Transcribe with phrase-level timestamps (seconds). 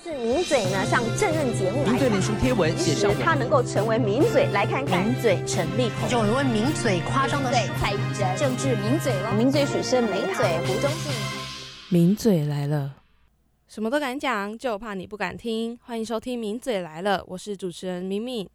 [0.00, 5.06] 是名嘴呢上政论节目来名嘴脸书贴文写上他能够成为名嘴，来看看。
[5.06, 11.12] 名嘴陈立宏，有一位名嘴夸张的对蔡依珍，政治名嘴了，名嘴许胜名嘴胡忠信。
[11.90, 12.96] 名嘴来了，
[13.68, 15.78] 什么都敢讲，就怕你不敢听。
[15.84, 18.48] 欢迎收听《名嘴来了》，我是主持人敏敏。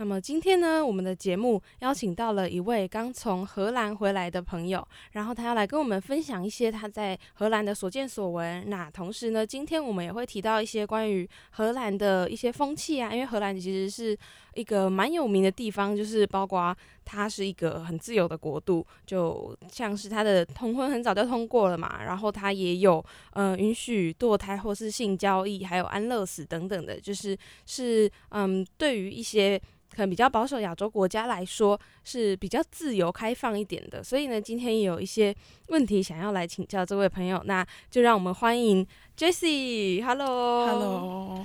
[0.00, 8.64] 那么今天呢，我们的节目邀请到了一位刚从荷兰回来的朋友，然后他要来跟我们分享一些他在荷兰的所见所闻。
[8.70, 14.18] 那同时呢，今天我们也会提到一些关于荷兰的一些风气啊，因为荷兰其实是
[14.54, 27.36] 一个蛮有名的地方，就是包括它是一个很自由的国度，就像是它的同婚很早就通过了嘛，然后它也有呃允许堕胎或是性交易，还有安乐死等等的，就是
[27.66, 29.60] 是嗯对于一些。
[29.92, 35.34] 可能比较保守亚洲国家来说是比较自由开放一点的，所以呢，今天也有一些
[35.66, 41.44] 问题想要来请教这位朋友，那就让我们欢迎 Jessie，Hello，Hello，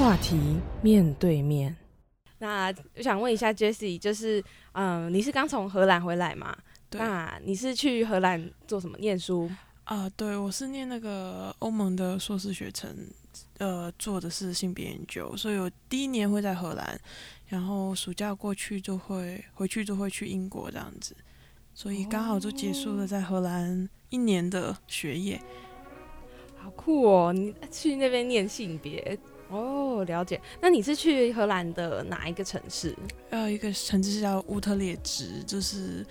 [0.00, 0.34] 话题
[0.80, 1.76] 面对面，
[2.38, 4.42] 那我想问一下 Jessie，就是
[4.72, 6.56] 嗯，你是刚从荷兰回来吗？
[6.92, 9.50] 那你是去荷兰做什么念书？
[9.84, 12.96] 啊，对，我是念那个欧盟的硕士学程，
[13.58, 16.98] 呃，做的是性别研究，所以我第一年会在荷兰，
[17.48, 21.14] 然后暑假过去就会回去就会去英国这样子，
[21.74, 25.38] 所以刚好就结束了在荷兰一年的学业。
[26.56, 27.32] 好酷哦！
[27.32, 29.18] 你去那边念性别
[29.50, 30.40] 哦，了解。
[30.60, 32.96] 那你是去荷兰的哪一个城市？
[33.30, 36.06] 呃，一个城市叫乌特列支，就是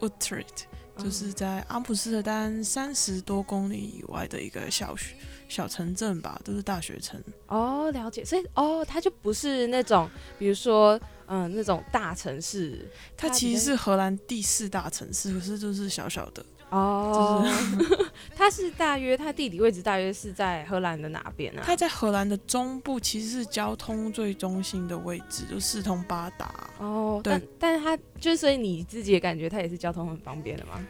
[0.00, 0.64] Utrecht。
[0.98, 5.14] 就是在阿姆斯特丹三十多公里以外的一个小学
[5.48, 7.18] 小城镇吧，都是大学城。
[7.46, 8.22] 哦，了解。
[8.22, 12.86] 所以哦，它就不是那种，比如说，嗯，那种大城市。
[13.16, 16.44] 它其实是荷兰第四大城市，可是就是小小的。
[16.70, 17.44] 哦，
[18.36, 21.62] 它是大约它地理位置大约是在荷兰的哪边呢？
[21.64, 26.70] 它在荷兰的中部，其实是交通最中心的位置，就四通八达。
[26.78, 30.80] 哦，但，但是它就所以你自己也感觉它也是交通很方便的吗？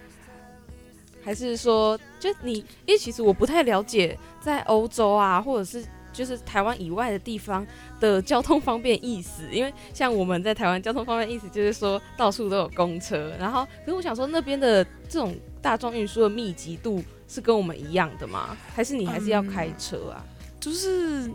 [1.23, 2.55] 还是说，就你，
[2.87, 7.67] 因为其实我不太了解在欧洲啊，或者是就是台湾以外的地方
[7.99, 15.35] 的交通方便意思，因为像我们在台湾交通方便意思就是说到处都有公车，然后可是我想说那边的这种。
[15.63, 18.57] 大众运输的密集度是跟我们一样的吗？
[18.75, 20.25] 还是你还是要开车啊？
[20.59, 21.31] 就是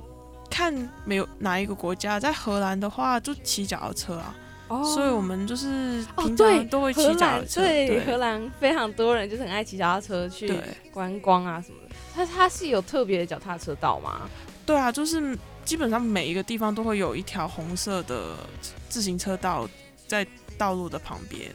[0.50, 0.74] 看
[1.06, 4.35] 没有哪一个国家，在荷兰的话就骑脚踏车啊。
[4.69, 7.62] 哦，所以我们就是平常都会骑脚踏车。
[7.62, 10.52] 对，荷兰非常多人就是很爱骑脚踏车去
[10.91, 11.96] 观光啊什么的。
[12.16, 14.28] 它它是有特别的脚踏车道吗？
[14.66, 18.36] 对啊，就是基本上每一个地方都会有一条红色的
[18.90, 19.68] 自行车道
[20.08, 20.26] 在
[20.58, 21.52] 道路的旁边，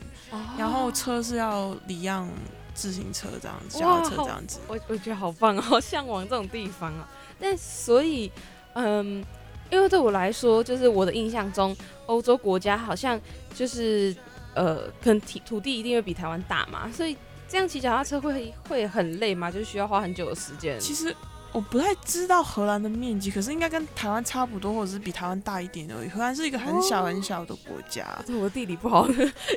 [0.57, 2.29] 然后车是要礼让。
[2.73, 7.07] 自行车这样子，脚踏车这样子，我我觉得好棒哦，好向往这种地方啊。
[7.37, 8.31] 但所以，
[8.75, 9.23] 嗯，
[9.69, 13.19] 因为对我来说，就是我的印象中，欧洲国家好像
[13.53, 14.15] 就是
[14.55, 19.51] 呃，可能土土地一定会比台湾大嘛，所以这样骑脚踏车会会很累吗？
[19.51, 20.79] 就是需要花很久的时间。
[20.79, 21.13] 其实。
[21.53, 26.07] 我不太知道荷兰的面积，可是应该跟台湾差不多，或者是比台湾大一点而已。
[26.07, 28.07] 荷兰是一个很小很小的国家，
[28.39, 29.05] 我地理不好，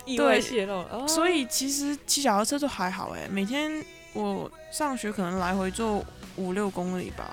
[0.05, 0.85] 意外泄露。
[1.07, 7.31] 所以其实骑脚踏车就还好哎，每天我上学可能来回坐五六公里吧，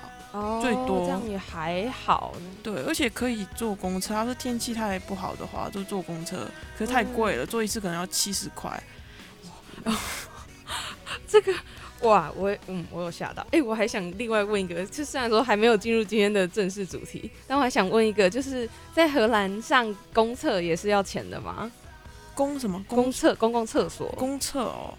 [0.62, 2.32] 最多这样也还好。
[2.62, 6.48] 对，而且可以坐公车，要是天气太不好的话，就坐公车，
[6.78, 8.80] 可是太贵了，坐一次可能要七十块。
[11.26, 11.52] 这个。
[12.02, 13.46] 哇，我嗯，我有吓到。
[13.52, 21.70] 哎，我还想另外问一个，就虽然说还没有进入今天的正式主题，但我还想问一个，就是在荷兰上公厕也是要钱的吗？
[22.34, 22.84] 公什么？
[22.88, 23.34] 公厕？
[23.36, 24.08] 公共厕所？
[24.18, 24.94] 公厕哦，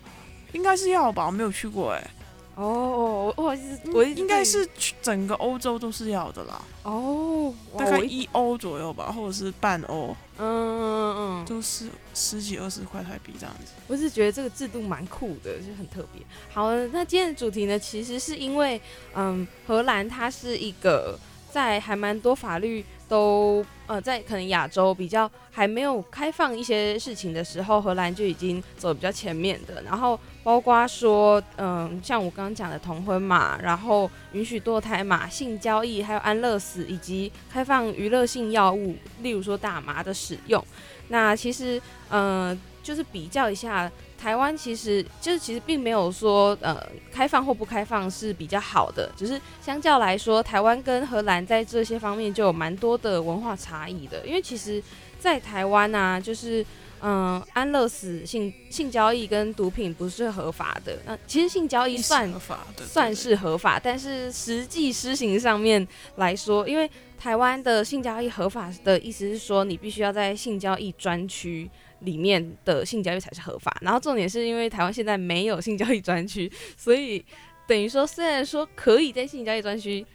[0.53, 2.09] 应该是要吧，我没有去过哎。
[2.55, 3.57] 哦，我
[3.93, 4.67] 我应该是
[5.01, 6.61] 整个欧洲都是要的啦。
[6.83, 10.15] 哦，大概一欧左右吧，或者是半欧。
[10.37, 13.71] 嗯嗯嗯，都是十几二十块台币这样子。
[13.87, 16.21] 我是觉得这个制度蛮酷的，就很特别。
[16.51, 18.79] 好，那今天的主题呢，其实是因为，
[19.15, 21.17] 嗯，荷兰它是一个
[21.51, 22.85] 在还蛮多法律。
[23.13, 29.83] 都呃，在可能亚洲比较还没有开放一些事情的时候，荷兰就已经走比较前面的。
[29.83, 40.65] 然后包括说，嗯，像我刚刚讲的同婚嘛，然后允许堕胎嘛，性交易，还有安乐死，以及开放娱乐性药物，例如说大麻的使用。
[41.09, 43.91] 那其实，嗯，就是比较一下。
[44.15, 46.81] 台湾其实就是其实并没有说呃
[47.11, 54.25] 开放或不开放是比较好的，只是相较来说，台湾跟荷兰在这些方面就有蛮多的文化差异的。
[54.25, 54.81] 因为其实，
[55.19, 56.65] 在台湾啊，就是
[57.01, 60.97] 嗯，安乐死性性交易跟毒品不是合法的。
[61.05, 65.85] 那其实性交易算合法的，算是合法，但是实际施行上面
[66.15, 66.89] 来说，因为
[67.19, 71.69] 台湾的性交易合法的意思是说，你必须要在性交易专区
[72.03, 73.75] 里面的性交易才是合法。
[73.81, 77.25] 然后重点是因为台湾现在没有性交易专区，所以
[77.67, 80.05] 等于说虽然说可以在性交易专区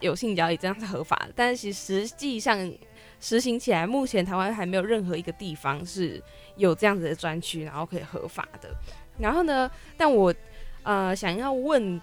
[0.00, 2.72] 有性交易这样是合法，但是实际上。
[3.20, 6.22] 实行起来，目前台湾还没有任何一个地方是
[6.56, 8.68] 有这样子的专区，然后可以合法的。
[9.16, 10.34] 然后呢，但我
[10.82, 11.98] 呃想要问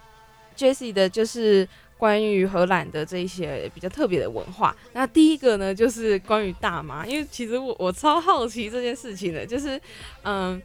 [0.58, 1.68] Jesse 的就是
[2.01, 4.75] 关于荷兰的这一些比较特别的文化。
[4.94, 9.80] 那第一个呢，就是关于大麻，因为其实我我超好奇这件事情的，就是
[10.24, 10.59] 嗯。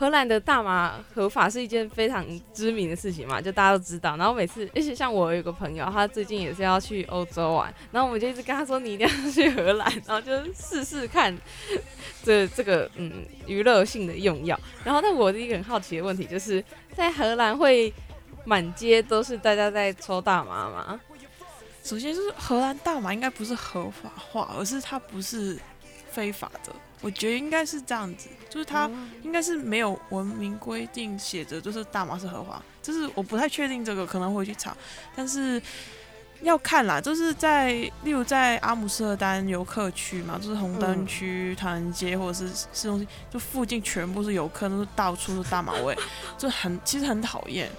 [0.00, 2.24] 荷兰的大麻合法是一件非常
[2.54, 4.16] 知名的事情嘛，就大家都知道。
[4.16, 11.36] 然后每次，而且像我有个朋友，他最近也是要去欧洲玩，然后我们就一直跟他说，你一定要去荷兰， 然后就试试看
[12.22, 14.56] 这这个嗯娱乐性的用药。
[14.84, 16.62] 然后，但我的一个很好奇的问题就是，
[16.94, 17.92] 在荷兰会
[18.48, 20.98] 满街都是大家在抽大麻吗？
[21.84, 25.58] 首先就是荷兰大麻应该不是合法化，而是它不是
[26.10, 26.72] 非法的。
[27.02, 28.90] 我觉得应该是这样子，就是它
[29.22, 34.74] 应该是没有文明规定写着，就是大麻是合法，就是我不太确定这个，可能会去查，
[35.14, 35.60] 但是
[36.42, 45.96] 要看啦，就是在例如在阿姆斯特丹游客区嘛，就是红灯区、唐人街或者是市中心，就附近全部是游客，都是到处都是大马味，
[46.38, 47.70] 就很其实很讨厌。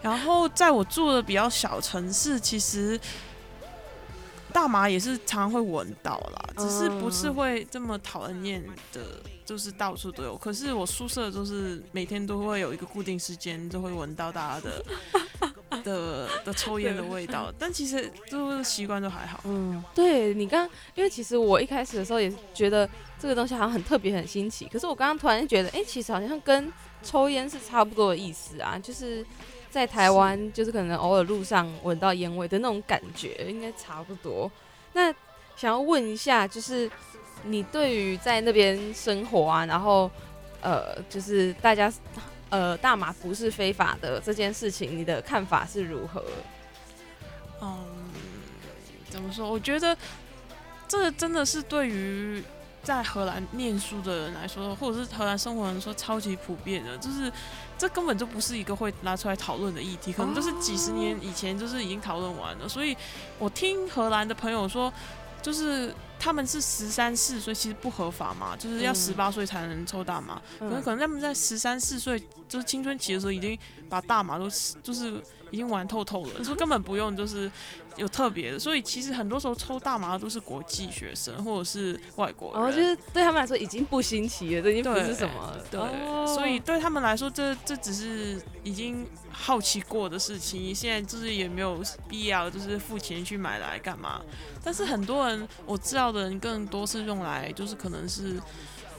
[0.00, 2.98] 然后在我住的比较小城市，其实。
[4.56, 9.02] 大麻也是常常会闻到啦，只是不是会这么讨人厌的，
[9.44, 10.34] 就是到处都有。
[10.34, 14.84] 可是我宿舍就是每天都会有一个固定时间，就会闻到大家的
[15.84, 17.52] 的的抽烟的味道。
[17.58, 19.40] 但其实就习惯都还好。
[19.44, 22.88] 嗯，对你刚，因为其实我一开始的时候也是觉得
[23.20, 24.66] 这个东西好像很特别、很新奇。
[24.72, 26.72] 可是我刚刚突然觉得，哎，其实好像跟
[27.02, 29.22] 抽烟是差不多的意思啊，就是。
[29.76, 34.50] 在台湾，就是可能偶尔路上闻到烟味的那种感觉，应该差不多。
[34.94, 35.12] 那
[35.54, 36.90] 想要问一下，就是
[37.44, 40.10] 你对于在那边生活啊，然后
[40.62, 41.92] 呃，就是大家
[42.48, 46.24] 呃大麻不是非法的这件事情，你的看法是如何？
[47.60, 47.84] 嗯，
[49.10, 49.52] 怎么说？
[49.52, 49.94] 我觉得
[50.88, 52.42] 这真的是对于。
[52.82, 57.32] 在荷兰念书的人来说，或者是荷兰生活人说，超级普遍的，就是
[57.78, 62.68] 这根本就不是一个会拿出来讨论的议题，可能就是几十年以前就是已经讨论完了。
[62.68, 62.96] 所以
[63.38, 64.92] 我听荷兰的朋友说，
[65.42, 70.40] 就是他们是十三四岁，其实不合法嘛，就是要十八岁才能抽大麻。
[70.58, 72.18] 可能可能他们在十三四岁，
[72.48, 73.58] 就是青春期的时候，已经
[73.88, 74.48] 把大麻都
[74.82, 75.22] 就是
[75.56, 77.50] 已经玩透透了，就根本不用就是。
[77.96, 85.56] 有特别的，所以其实很多时候抽大麻都是国际学生或者是外国人，就是对他们来说已经不新奇了，这已经不是什么。
[85.70, 85.80] 对，
[86.26, 94.20] 所以对他们来说，这这只是已经好奇过的事情，现在就是也没有必要就是付钱去买来干嘛。
[94.62, 98.38] 但是很多人我知道的人更多是用来就是可能是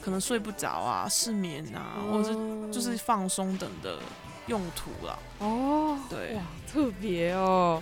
[0.02, 2.36] 可能睡不着啊、失眠啊，或者是
[2.72, 4.00] 就是放松等的
[4.48, 5.20] 用途了。
[5.40, 6.42] 哦，对，哇，
[6.72, 7.82] 特别哦。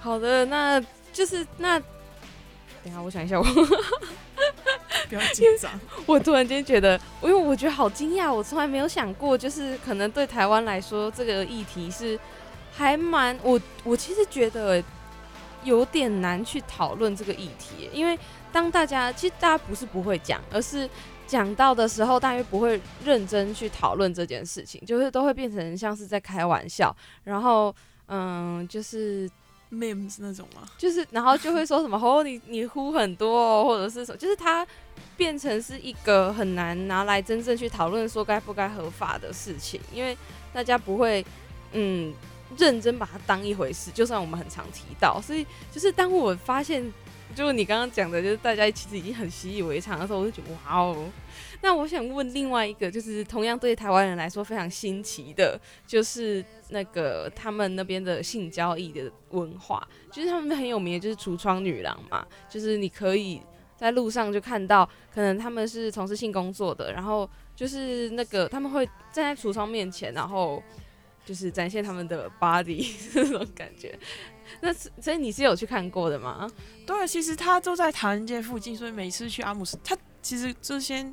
[0.00, 0.80] 好的，那
[1.12, 1.78] 就是那，
[2.82, 3.44] 等下我想一下，我
[5.08, 5.70] 不要紧张。
[6.06, 12.18] 我突然间觉得，因为我觉得好惊讶，我从来没有想过，就是可能对台湾来说，这个议题是
[12.72, 14.82] 还蛮我我其实觉得
[15.64, 18.16] 有点难去讨论这个议题，因为
[18.52, 20.88] 当大家其实大家不是不会讲，而是
[21.26, 27.74] 讲到的时候，大约不会认真去讨论这件事情，就是都会变成像是在开玩笑，然后
[28.06, 29.28] 嗯，就是。
[29.68, 30.62] memes 那种吗？
[30.78, 34.64] 就是，然后就会说什么 哦，你你呼很多哦，或者是什么，就是它
[35.16, 40.16] 变成是一个很难拿来真正去讨论说该不该合法的事情，因为
[40.52, 41.26] 大家不会
[41.72, 42.14] 嗯
[42.56, 43.90] 认真把它当一回事。
[43.90, 46.80] 就算我们很常提到，所以就是当我发现，
[47.34, 51.08] 就是你刚刚讲的，就是大家其实已经很习以为常的时候，我就觉得哇哦。
[51.62, 63.40] 那我想问另外一个，就是同样对台湾人来说非常新奇的，就是那个他们那边的性交易的文化，就是他们很有名的，就是橱窗女郎嘛，就是你可以
[63.76, 70.62] 在路上就看到，可能他们是从事性工作的，然后就是那个他们会站在橱窗面前，然后
[71.26, 73.98] 就是展现他们的 body 这种感觉。
[74.60, 76.48] 那所以你是有去看过的吗？
[76.86, 81.12] 对，其实他都在唐人街附近，所以每次去阿姆斯，他其实就先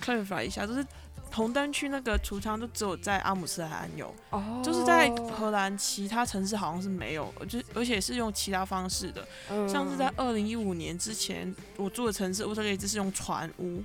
[0.00, 0.86] clarify 一下，就是
[1.32, 9.26] 红灯区那个橱窗都只有在阿姆斯特丹有，哦，就是在荷兰其他城市好像是没有，就而且是用其他方式的，
[9.66, 13.82] 像是在二零一五年之前，我住的城市乌特雷兹是用船屋。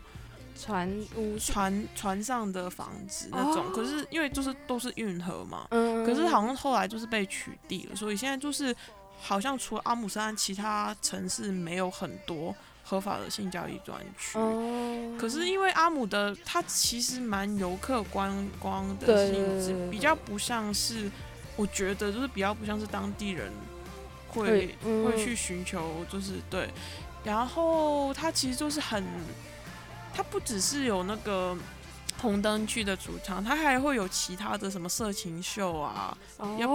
[0.58, 3.72] 船屋船船上的房子那种，哦。
[3.74, 6.06] 可是因为就是都是运河嘛，嗯。
[6.06, 8.76] 可是好像后来就是被取缔了，所以现在就是
[9.22, 14.38] 好像除了阿姆斯特丹，其他城市没有很多合法的性交易专区。
[14.38, 21.10] 哦，可是因为阿姆的它其实蛮游客观光的对性质，比较不像是，
[21.56, 23.52] 我觉得就是比较不像是当地人
[24.30, 25.06] 会会嗯。
[25.06, 26.70] 会去寻求，就是对，
[27.24, 29.04] 然后它其实就是很，
[30.18, 31.56] 它不只是有那个
[32.20, 36.18] 红灯区的主场，它还会有其他的什么色情秀啊，
[36.58, 36.68] 要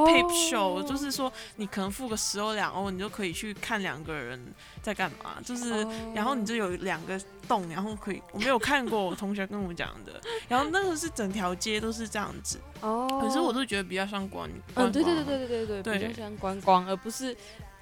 [0.49, 4.41] show，、哦就是说你可能付个十欧两欧，你就可以去看两个人
[4.81, 5.73] 在干嘛，就是。
[5.73, 7.19] 哦然后你就有两个
[7.49, 10.21] 洞，然后可以，我没有看过，我同学跟我讲的。
[10.47, 17.35] 然后那个是整条街都是这样子，哦，可是我都觉得比较像观，嗯，对对对对对对对，比较像观光，而不是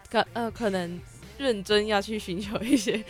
[0.08, 0.98] 可呃可能
[1.36, 3.04] 认真要去寻求一些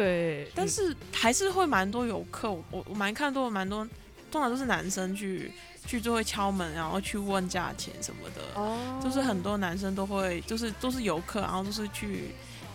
[0.00, 3.86] 对，但是还是会蛮多游客，我我蛮看多蛮多，
[4.32, 5.52] 通常都是男生去
[5.86, 12.30] 去就会敲门，然后去问价钱什么的，哦，就是很多男生都会，就是都是游客，然后都是去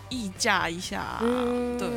[0.09, 1.89] 议价一下啊、嗯对。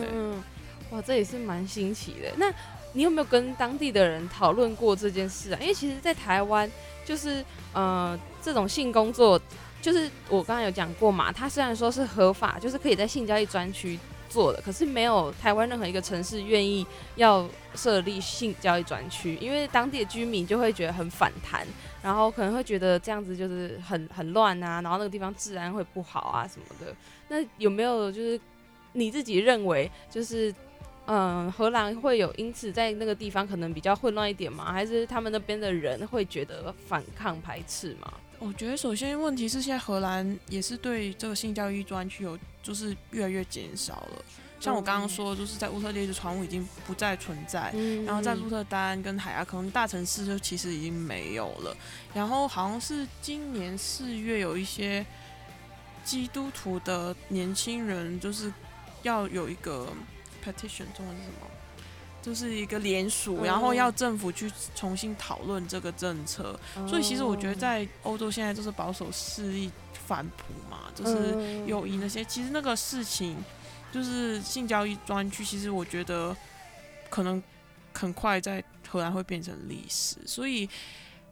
[0.90, 2.32] 哇，这也是蛮新奇的。
[2.38, 2.50] 那
[2.94, 5.58] 你有没有跟当地的人讨论过这件事啊？
[5.60, 6.70] 因为其实，在台湾，
[7.04, 7.44] 就是
[7.74, 9.38] 呃，这种性工作，
[9.82, 21.66] 就是我刚刚有讲过嘛，它虽然说是合法，就是可以在性交易专区做的，可是没有台湾任何一个城市愿意要设立性交易专区，因为当地的居民就会觉得很反弹，
[22.02, 26.94] 然后可能会觉得这样子就是很很乱啊，然后那个地方治安会不好啊什么的。
[27.28, 28.40] 那有没有就是
[28.92, 30.54] 你自己认为就是？
[31.10, 34.70] 嗯，荷兰会有因此在那个地方可能比较混乱一点吗？
[34.70, 38.12] 还是他们那边的人会觉得反抗排斥吗？
[38.38, 44.24] 我觉得首先问题是现在荷兰也是对这个性教育专区有就是越来越减少了。
[44.60, 51.76] 像我刚刚说，就是在乌特列的船务已经不再存在，嗯然后在鹿特丹跟海牙可能大城市就其实已经没有了。
[52.12, 55.06] 然后好像是今年四月有一些
[56.04, 58.52] 基督徒的年轻人，就是
[59.02, 59.86] 要有一个
[60.44, 61.47] petition，中文是什么？
[62.20, 66.58] 就是一个联署，嗯然后要政府去重新讨论这个政策。
[66.86, 73.36] 所以其实我觉得在欧洲现在就是保守势力反扑嘛，就是嗯友谊那些，其实那个事情
[73.92, 76.36] 就是性交易专区，其实我觉得
[77.08, 77.42] 可能
[77.94, 80.68] 很快在荷兰会变成历史，所以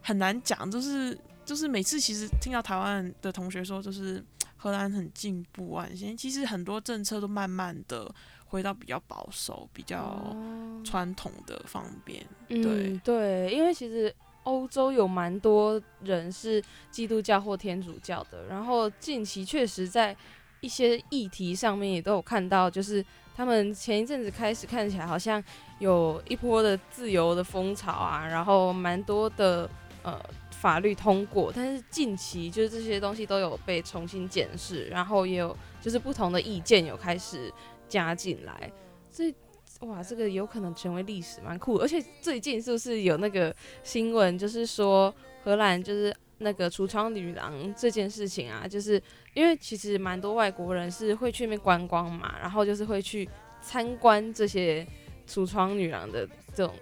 [0.01, 0.69] 很难讲。
[0.71, 4.23] 就是就是每次其实听到台湾的同学说，就是
[4.55, 8.13] 荷兰很进步啊，现在其实很多政策都慢慢的
[8.49, 12.25] 回到比较保守、比较哦传统的方面。
[12.49, 14.13] 嗯对对，因为其实
[14.43, 20.15] 欧洲有蛮多人是基督教或天主教的，然后近期确实在
[20.61, 23.03] 一些议题上面也都有看到，就是
[23.35, 25.43] 他们前一阵子开始看起来好像
[25.79, 29.69] 有一波的自由的风潮啊，然后蛮多的
[30.03, 30.19] 呃
[30.51, 37.53] 法律通过，但是近期就是这些东西都有被重新检视，然后也有就是不同的意见有开始
[37.87, 38.71] 加进来，
[39.09, 39.33] 所以
[39.81, 41.75] 哇，这个有可能成为历史，蛮酷。
[41.77, 45.13] 而且最近是不是有那个新闻，就是说
[45.43, 49.01] 荷兰就是那个橱窗女郎这件事情啊，就是
[49.33, 53.27] 因为其实蛮多外国人是会去那边观光嘛，然后就是会去
[53.61, 54.85] 参观这些
[55.27, 56.73] 橱窗女郎的这种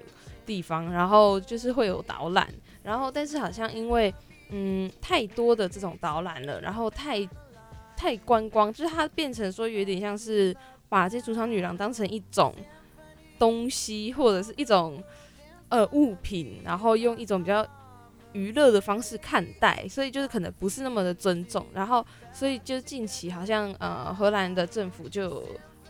[0.45, 2.47] 地方，然后就是会有导览，
[2.81, 4.13] 然后但是好像因为
[4.51, 7.27] 嗯太多的这种导览了，然后太
[7.97, 10.55] 太观光，就是它变成说有点像是
[10.89, 12.53] 把这主场女郎当成一种
[13.37, 15.01] 东西或者是一种
[15.69, 17.65] 呃物品，然后用一种比较
[18.33, 21.65] 娱乐的方式看待，所以就是可能不是那么的尊重。
[21.73, 25.43] 然后所以就近期好像呃荷兰的政府就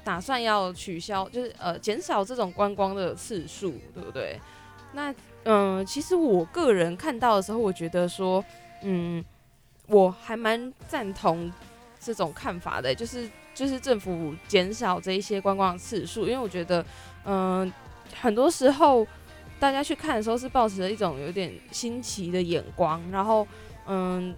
[0.04, 4.40] 打算要取消，就是呃减少这种观光的次数，对不对？
[4.94, 8.44] 那嗯、其实我个人看到的时候，我觉得说，
[8.82, 9.24] 嗯，
[9.88, 11.52] 我还蛮赞同
[12.00, 16.86] 这种看法的，就是就是政府减少这一些观光次数，因为我觉得，
[17.24, 17.74] 嗯、
[18.14, 19.08] 很多时候
[19.60, 23.48] 大家去看的时候是抱持着一种有点新奇的眼光，然后，
[23.88, 24.36] 嗯，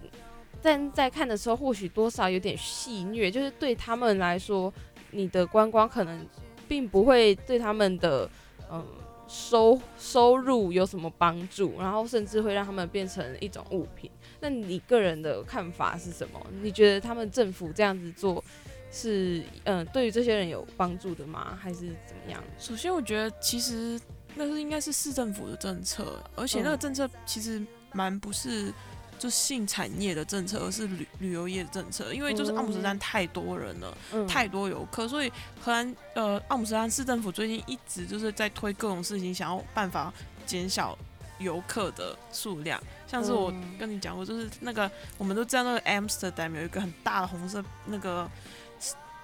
[0.62, 4.72] 但在看的时候或许多少有点戏谑，就是对他们来说，
[5.10, 6.24] 你的观光可能
[6.66, 8.30] 并不会对他们的，
[8.70, 8.82] 嗯。
[9.30, 11.78] 收收入有什么帮助？
[11.78, 14.10] 然后甚至会让他们变成一种物品。
[14.40, 16.40] 那你个人的看法是什么？
[16.62, 18.42] 你觉得他们政府这样子做
[18.90, 21.58] 是嗯、对于这些人有帮助的吗？
[21.60, 22.42] 还是怎么样？
[22.58, 24.00] 首先，我觉得其实
[24.34, 28.72] 那是应该是市政府的政策，而且那个嗯政策其实蛮不是
[29.18, 32.14] 就性产业的政策，而是旅旅游业的政策。
[32.14, 40.12] 因为就是阿姆斯特丹太多人了，太多游客，所以荷兰呃阿姆斯特丹市政府最近一直就是在推各种事情，想要办法
[40.46, 40.96] 减小
[41.38, 42.80] 游客的数量。
[43.06, 48.30] 像是我跟你讲过，就是那个我们都知道那个 Amsterdam 有一个很大的红色那个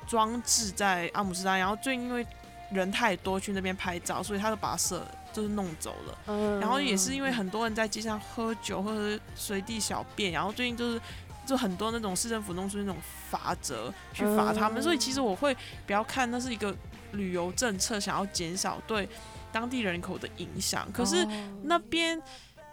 [0.06, 2.26] 装置在阿姆斯特丹，然后最因为
[2.70, 6.60] 人太多去那边拍照，所以他就把它设就是弄走了。
[6.60, 11.00] 然后也是因为很多人在街上喝酒或者是随地小便，然后最近就是
[11.46, 12.96] 就很多那种市政府弄出那种
[13.30, 14.82] 罚则去罚他们。
[14.82, 16.74] 所以其实我会比较看那是一个
[17.12, 19.08] 旅游政策，想要减少对
[19.52, 20.90] 当地人口的影响。
[20.92, 21.26] 可是
[21.62, 22.20] 那边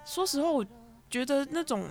[0.06, 0.66] 说实话，我
[1.10, 1.86] 觉得那种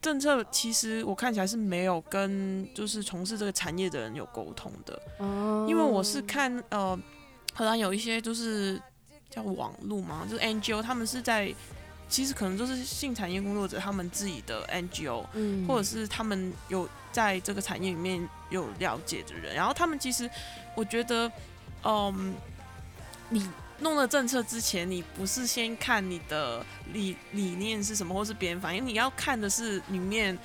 [0.00, 5.00] 政策其实我看起来是没有跟就是从事这个产业的人有沟通的。
[5.68, 6.98] 因为我是看呃。
[7.54, 8.80] 荷兰有一些就是
[9.28, 11.52] 叫网络嘛，就是 NGO，他们是在
[12.08, 20.30] 其实可能就是性产业工作者他们自己的 NGO，嗯，或者是他们有在这个产业里面有了解的人，然后他们其实
[20.76, 21.28] 我觉得，
[21.82, 22.32] 嗯，
[23.28, 23.44] 你
[23.80, 30.36] 弄了政策之前，你不是先看你的理理念是什么，或是别人反应，你要看的是里面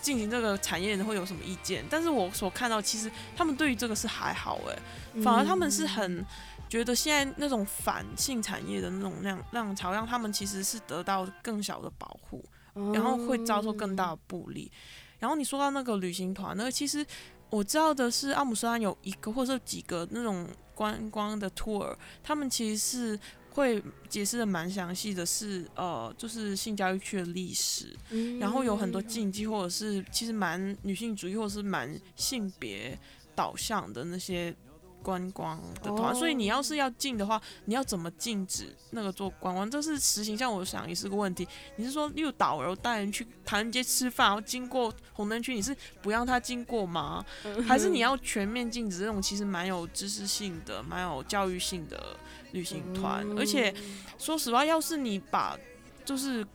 [0.00, 1.84] 进行这个产业人会有什么意见。
[1.90, 6.24] 但是我所看到，其实他们对于这个是还好，哎，反而他们是很。
[6.68, 12.44] 觉得现在那种反性产业的那种浪浪潮，让他们其实是得到更小的保护，
[12.92, 14.70] 然后会遭受更大的不利。
[15.18, 17.02] 然后你说到那个旅行团，那个其实
[17.48, 20.46] 我知道的是，阿姆斯特丹有一个或者几个那种
[20.78, 21.92] 观光的 tour，
[22.22, 23.20] 他们其实是
[23.50, 27.96] 会解释的蛮详细的，是呃，就是性教育区的历史，
[28.38, 32.96] 然后有很多禁忌，或者是其实蛮女性主义，或者是蛮性别
[33.34, 34.54] 导向的那些。
[35.02, 39.70] 观光的团，所以你要是要禁的话，你要怎么禁止那个做观光？
[39.70, 41.46] 这是实行，像我想也是个问题。
[41.76, 47.24] 你是说，又导游带人去唐人街吃饭，然后经过红灯区，你是不让他经过吗？
[47.66, 52.16] 还是你要全面禁止这种其实蛮有知识性的、蛮有教育性的
[52.52, 53.26] 旅行团？
[53.38, 53.74] 而且
[54.18, 55.58] 说实话，要是你把
[56.04, 56.46] 就是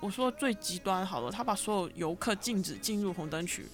[0.00, 3.66] 我说最极端好了，他把所有游客禁止进入红灯区。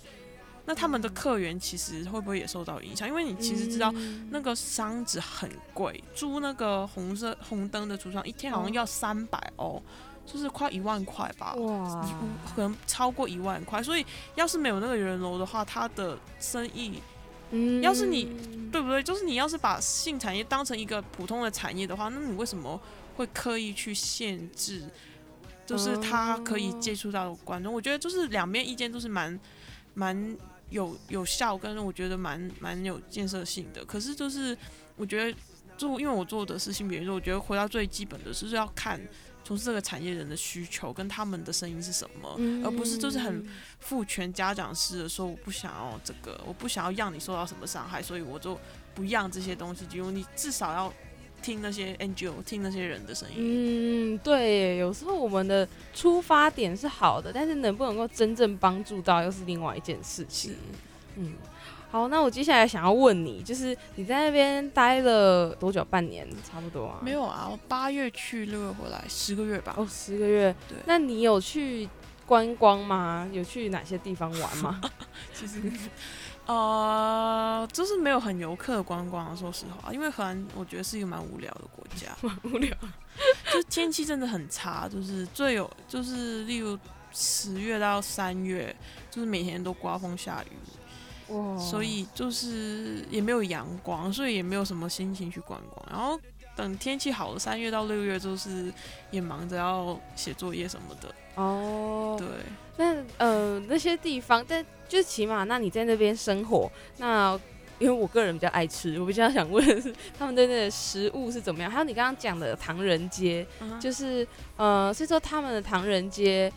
[0.69, 3.09] 那他们的客源其实会不会也受到影响？
[3.09, 3.91] 因为你其实知道
[4.29, 9.83] 那个箱子很贵，租那个红色红灯的橱窗一天好像要三百欧，
[10.27, 12.07] 就是快一万块吧，哇，
[12.55, 13.83] 可能超过一万块。
[13.83, 14.05] 所以
[14.35, 17.03] 要是没有那个人楼的话，他的生意，
[17.51, 18.25] 嗯，要是你
[18.71, 19.03] 对不对？
[19.03, 22.79] 就是你要是把性产业当成一个普通的产业的话，那你为什么
[23.17, 24.85] 会刻意去限制？
[25.65, 29.41] 就是他可以接触到观众，我觉得就是两边意见都是蛮
[29.95, 30.37] 蛮。
[30.71, 33.85] 有有效，跟我觉得蛮蛮有建设性的。
[33.85, 34.57] 可是就是
[34.97, 35.39] 我觉得
[35.77, 39.01] 做，因为我做的是性别说，我觉得回到最基本的是要看
[39.45, 43.47] 从事这个产业人的需求跟他们的声音是什么，而不是就是很
[43.81, 48.59] 父权家长式的说我不想要这个，我不想要让你受到什么伤害，所以我就
[48.95, 50.11] 不让这些东西进入。
[50.11, 50.93] 你至少要。
[51.43, 53.37] 听那些 NGO，听那些人的声音。
[53.39, 60.57] 嗯，对，有时候我们的出发点是好的，但是能不能够真正帮助到，又是另外一件事情。
[61.17, 61.35] 嗯，
[61.91, 65.85] 好，那我接下来想要问你，就是你在那边待了多久？
[65.85, 67.01] 半年，差不多啊？
[67.03, 69.75] 没有啊，我八月去，六月回来，十个月吧。
[69.77, 70.55] 哦，十个月。
[70.69, 70.77] 对。
[70.87, 71.89] 那你有去
[72.27, 73.29] 观光吗？
[73.33, 74.81] 有去哪些地方玩吗？
[75.33, 75.61] 其实。
[76.49, 82.75] 呃，就是没有很游客的观光，说实话，因为荷兰我觉得是一个蛮无聊的国家， 蛮无聊，
[83.53, 86.79] 就天气真的很差，就是最有就是例如
[87.13, 88.75] 十月到三月，
[89.11, 95.87] 就是每天都刮风下雨，哇，所以就是也没有阳光，所以也没有什么心情去观光。
[95.91, 96.19] 然后
[96.57, 98.73] 等天气好了，三月到六月就是
[99.11, 101.15] 也忙着要写作业什么的。
[101.35, 102.27] 哦，对，
[102.79, 107.39] 那呃那些地方，但就起码，那你在那边生活，那
[107.79, 111.71] 因为我个人比较爱吃，我比较想问的是，他们的那个食物是怎么样？
[111.71, 113.47] 还有你刚刚讲的唐人街，
[113.79, 116.53] 就是呃，所以说他们的唐人街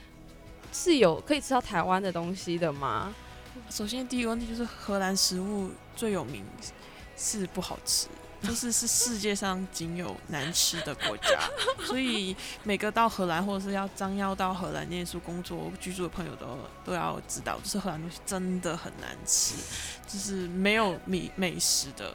[0.73, 3.13] 是有可以吃到台湾的东西的吗？
[3.69, 6.43] 首先第一个问题就是荷兰食物最有名
[7.15, 8.07] 是不好吃。
[8.41, 11.39] 就是是世界上仅有难吃的国家，
[11.85, 19.55] 所以每个到荷兰或者是要张要到荷兰念书、工作、居住的朋友都都要知道，就是荷兰东西真的很难吃，
[20.07, 22.13] 就是没有美美食的。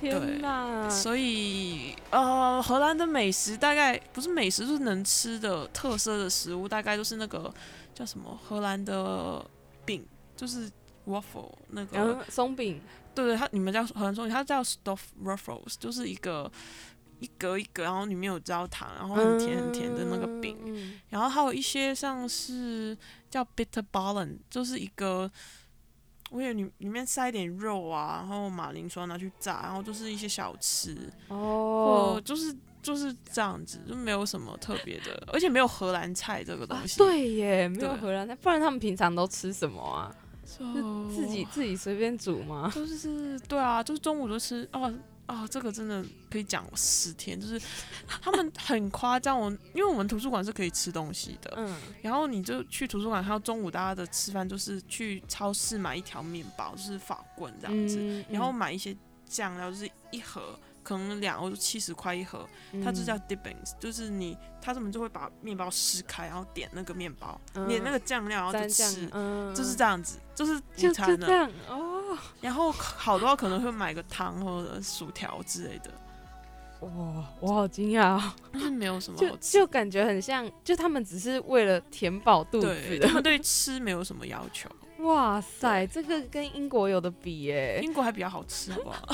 [0.00, 0.88] 天哪！
[0.88, 7.52] 所以呃，荷兰的美食大概不是美食，就是能吃的特色的食物，大概就是那个
[7.94, 9.44] 叫什么荷兰的
[9.84, 10.02] 饼，
[10.34, 10.70] 就是
[11.06, 12.80] waffle 那个松饼。
[13.14, 16.50] 对对，它你们叫荷兰松饼，它叫 stuff ruffles，就是一个
[17.18, 20.56] 一格一格，然后里面有焦糖，然后很甜很甜的那个饼。
[20.64, 22.96] 嗯然后还有一些像是
[23.28, 25.30] 叫 bitter ballen，就是一个，
[26.30, 36.96] 我也里里面塞一点肉啊，然后马铃薯拿去炸，然后就是一些小吃，哦或，就是就是这样子，就没有什么特别的，而且没有荷兰菜这个东啊西。
[36.98, 40.14] 对耶，没有荷兰菜，不然他们平常都吃什么啊？
[40.58, 42.70] 就自己自己随便煮吗？
[42.74, 44.92] 就是对啊，就是中午就吃哦
[45.26, 47.60] 哦，这个真的可以讲十天，就是
[48.08, 49.38] 他们很夸张。
[49.38, 60.58] 我因为我们图书馆是可以吃东西的，嗯，然后你就去图书馆，还有中午大家的吃饭就是去超市买一条面包，就是法棍这样子，嗯然后买一些酱料，就是一盒。
[60.90, 67.68] 可能两欧七十块一盒，嗯它就叫 dippings，就是你，他他们就会把面包撕开，然后点那个面包，嗯。
[67.68, 71.16] 点那个酱料，然后就吃，，嗯，就是这样子，就是就午餐了。
[71.16, 75.90] 就这样哦，然后好多可能会买个汤或者薯条之类的，
[76.80, 79.52] 哇，我好惊讶哦，但是没有什么就好吃。
[79.52, 84.68] 就感觉很像，就他们只是为了填饱肚对，子他们对吃没有什么要求。
[85.10, 87.80] 哇塞，这个跟英国有的比耶！
[87.82, 89.08] 英国还比较好吃，好不好？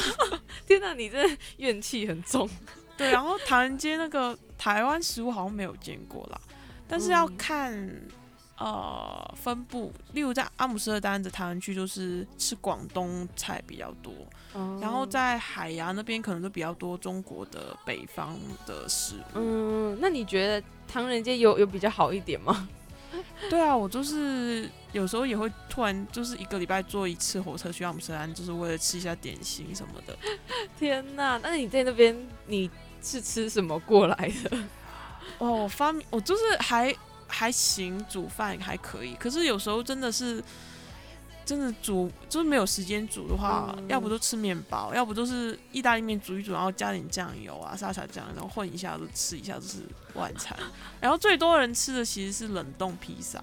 [0.67, 1.19] 天哪，你这
[1.57, 2.49] 怨气很重。
[2.97, 6.41] 对，然后唐人街那个台湾食物好像没有见过啦，
[6.87, 8.01] 但是要嗯看、
[8.59, 14.13] 呃分布，例如在阿姆斯特丹的唐人区就是吃广东菜比较多，
[14.81, 19.21] 然后在海牙那边可能就比较多中国的北方的食物。
[19.35, 22.69] 嗯，那你觉得唐人街有有比较好一点吗？
[23.51, 30.17] 对啊，我就是有时候也会突然就是一个礼拜坐一次火车去阿姆斯特丹，就是为了吃一下点心什么的。
[30.79, 32.71] 天哪，那你在那边你
[33.03, 34.59] 是吃什么过来的？
[35.39, 36.95] 哦，我发明我就是还
[37.27, 40.43] 还行，煮饭还可以，可是有时候真的是
[41.47, 49.79] 真的煮就是没有时间煮的话，嗯要不就吃面包，要不就是意大利面煮一煮，然后加点酱油啊、沙茶酱，然后混一下就吃一下，就是
[50.15, 50.59] 晚餐。
[51.01, 53.41] 然后最多人吃的其实是冷冻披萨，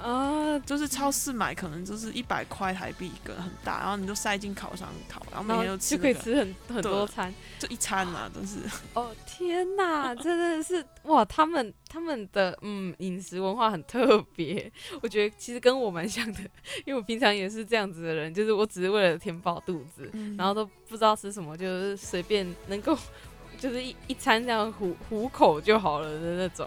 [0.00, 7.32] 啊，就是超市买可能就是一百块台币一个很大，然后你就塞进烤箱烤，然后每天都吃、后就，可以吃很很多餐。
[7.58, 8.58] 就一餐啊，都是
[8.94, 11.24] 哦天哪，真的是哇！
[11.24, 14.70] 他们他们的嗯饮食文化很特别，
[15.02, 16.40] 我觉得其实跟我蛮像的，
[16.86, 22.96] 因为我平常也是这样子的人，就是我只是为了填饱肚子，嗯然后都不知道吃什么，就是随便能够
[23.60, 26.66] 就是一一餐这样糊糊口就好了的那种。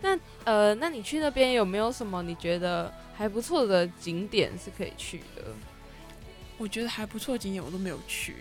[0.00, 5.44] 那呃，那你去那边有没有什么你觉得还不错的景点是可以去的？
[6.56, 8.34] 我觉得还不错的景点我都没有去，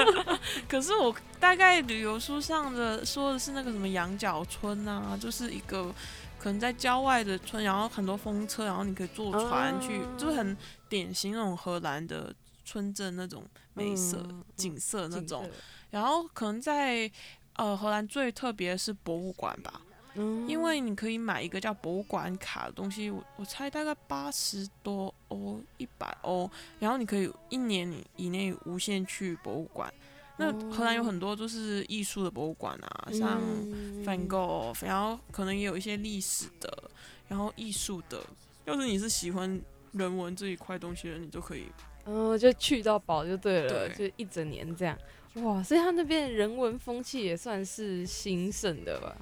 [0.66, 5.94] 可是我大概旅游书上的说的是那个什么羊角村啊，就是一个
[6.38, 10.56] 可能在郊外的村，然后很多风车，然后你可以坐船去，哦就是很
[10.88, 12.34] 典型那种荷兰的
[12.64, 15.46] 村镇那种美色、嗯景色那种。
[15.90, 17.10] 然后可能在
[17.56, 19.82] 呃荷兰最特别的是博物馆吧，
[20.14, 29.92] 嗯因为你可以买一个叫博物馆卡的东西，我我猜大概八十多欧、一百欧，然后你可以一年以内无限去博物馆。
[30.36, 36.90] 那荷兰有很多就是艺术的博物馆啊，像嗯梵高，然后可能也有一些历史的，
[37.28, 38.18] 然后艺术的。
[38.64, 39.60] 要是你是喜欢
[39.92, 41.66] 人文这一块东西的，你就可以。
[42.06, 44.96] 嗯，就去到饱就对了，对就一整年这样。
[45.34, 49.14] 哇，所以他那边人文风气也算是兴盛的吧？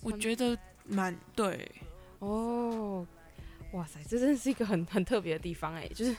[0.00, 1.70] 我觉得蛮对，
[2.20, 3.06] 哦，
[3.72, 6.16] 哇塞，这真的是一个很很特别的地方哎，就是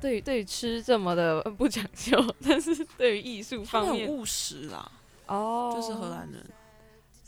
[0.00, 4.90] 对于对于吃这么的不讲究，但是对于艺术方面很务实啦，
[5.26, 6.44] 哦，就是荷兰人。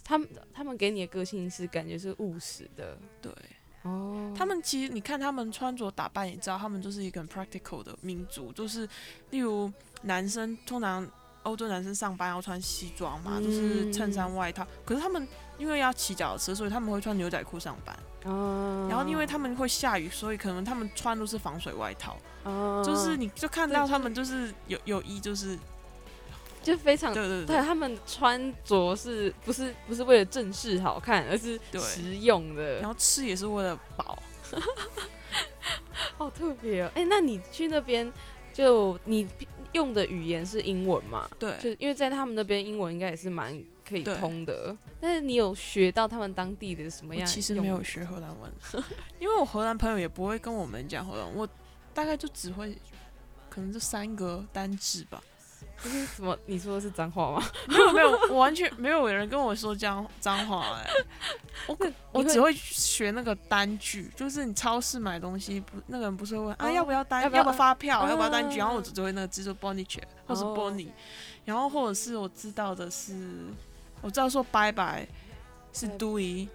[0.05, 2.99] 他们他们给你的个性是感觉是务实的。
[3.21, 3.33] 对，
[3.83, 8.87] 哦，他们其实你看他们穿着打扮，也知道他们就是一个很 practical 的民族，就是
[9.31, 11.09] 例如男生通常
[11.43, 15.27] 欧洲男生上班要穿西装嘛，嗯就是衬衫外套，可是他们
[15.59, 17.97] 因为要骑脚踏车，所以他们会穿牛仔裤上班。
[18.25, 25.59] 哦，然后因为他们会下雨，所以可能他们穿都是防水外套，哦就是你就看到他们就是有有衣就是
[26.63, 32.89] 就非常对对对他们穿着是不是不是为了正式好看，而是实用的然。
[32.89, 34.17] 后吃也是为了饱。
[36.19, 36.91] 好特别哦！
[36.95, 38.11] 哎、那你去那边
[38.53, 39.27] 就你
[39.73, 41.29] 用的语言是英文嘛？
[41.39, 44.77] 对，就因为在他们那边英文应该也是蛮可以通的。
[45.01, 47.27] 但是你有学到他们当地的什么样？
[47.27, 47.83] 我其实没有。
[47.83, 48.53] 学荷兰文，
[49.19, 51.49] 因为我荷兰朋友也不会跟我们讲荷兰，我
[51.93, 52.77] 大概就只会
[53.51, 55.23] 可能就三个单字吧。
[55.83, 56.37] 这是什么？
[56.47, 57.43] 你说的是脏话吗？
[57.69, 60.91] 没有没有，我完全没有人跟我说脏脏话哎、
[61.67, 61.77] 我
[62.13, 68.09] 我只会学那个单据，就是你超市买东西不，那个人不是会问啊、哦要不要单要不要发票、啊。
[68.09, 69.87] 要不要单据，然后我只会那个字说 Bonnie
[70.27, 70.55] 或是哦。
[70.57, 70.89] Bonnie，、
[71.45, 73.15] 然后或者是我知道的是，
[74.01, 75.07] 我知道说拜拜
[75.73, 76.49] 是拜 do 一，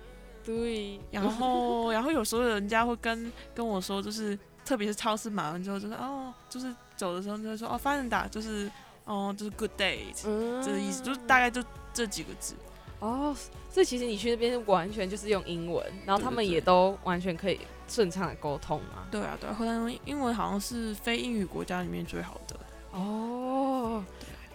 [0.46, 8.72] 对，然后 然后有时候人家会跟跟我说，就是特别是超市买完之后，就是哦，就是走的时候就会说哦，发人打就是
[9.08, 12.54] 哦，就是 good day，、嗯这个意思，就是大概就这几个字。
[13.00, 13.36] 哦，
[13.70, 19.08] 所以其实你去那边完全就是用英文，然后他们也都完全可以顺畅的沟通嘛。
[19.10, 22.56] 对啊，对啊，荷兰用英文好像是非英语国家里面最好的。
[22.92, 24.04] 哦，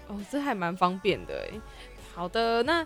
[0.09, 1.61] 哦，这还蛮方便的哎。
[2.15, 2.85] 好的，那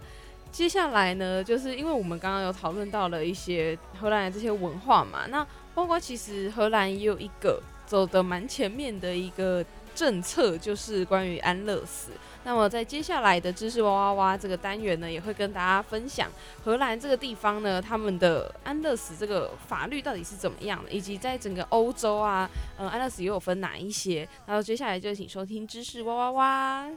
[0.52, 9.64] 接下来呢，就是因为我们刚刚有讨论到了一些荷兰的这些文化嘛，那包括其实荷兰也有一个走的蛮前面的一个
[9.96, 12.10] 政策，就是关于安乐死。
[12.44, 16.30] 那么在接下来的知识哇哇哇这个单元呢，也会跟大家分享
[16.62, 24.28] 荷兰这个地方呢，他们的安乐死这个法律到底是怎么样的，以及在整个欧洲啊，呃，安乐死又有分哪一些？
[24.46, 26.88] 然后接下来就请收听知识哇哇哇，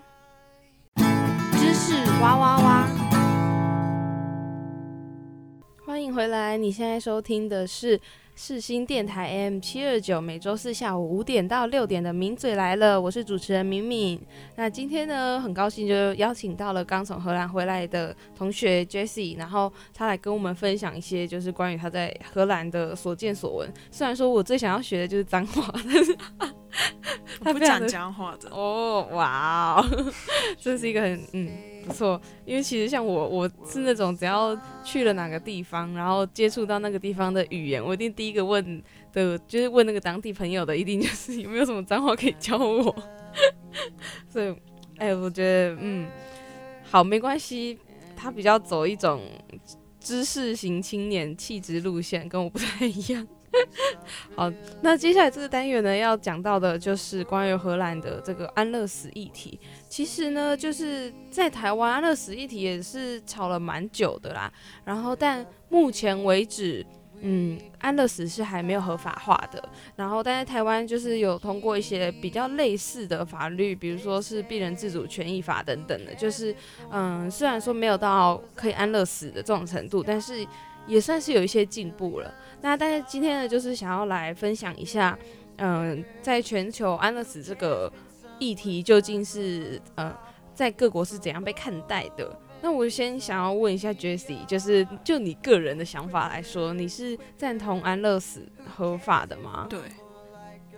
[1.53, 2.87] 知识哇哇哇。
[5.87, 6.55] 欢迎回来！
[6.55, 7.99] 你现在收听的是
[8.41, 14.17] 世新电台 M 七二九，每周四下午五点到六点的《名嘴来了》，我是主持人敏敏。
[14.55, 23.73] 那今天呢，很高兴就邀请到了刚从荷兰回来的同学 Jessie，然后他来跟我们分享一些就是关于他在荷兰的所见所闻。
[23.91, 26.17] 虽然说我最想要学的就是脏话，但是
[27.43, 30.13] 他不讲脏话的，哦，哇哦，
[30.57, 31.51] 这是一个很嗯
[31.85, 42.95] 不错，因为其实像我，我是那种只要去了哪个地方，然后接触到那个地方的语言，我一定第一个问的就是问那个当地朋友的，一定就是有没有什么脏话可以教我。
[44.29, 44.55] 所以，
[44.97, 46.07] 哎，我觉得嗯，
[46.83, 47.77] 好，没关系，
[48.15, 49.21] 他比较走一种
[49.99, 53.27] 知识型青年气质路线，跟我不太一样。
[54.35, 59.59] 好，那接下来这个单元呢，要讲到的就是关于荷兰的这个安乐死议题。
[59.87, 64.51] 其实呢，就是在台湾安乐死议题也是吵了蛮久的啦。
[64.85, 66.85] 然后，但目前为止，
[67.21, 69.61] 嗯，安乐死是还没有合法化的。
[69.95, 76.13] 然后，但是台湾就是有通过一些比较类似的法律，比如说是病人自主权益法等等的。
[76.15, 76.55] 就是，
[76.91, 80.45] 嗯，虽然说没有到可以安乐死的这种程度，但是
[80.89, 82.33] 也算是有一些进步了。
[82.61, 85.17] 那但是今天呢，就是想要来分享一下，
[85.57, 87.89] 嗯，在全球安乐死这个
[88.39, 90.13] 议题究竟是呃
[90.53, 92.37] 在各国是怎样被看待的？
[92.61, 99.65] 那我先想要问一下 Jessie，就是就你个人的想法来说，你是赞同安乐死合法的吗？
[99.69, 99.79] 对，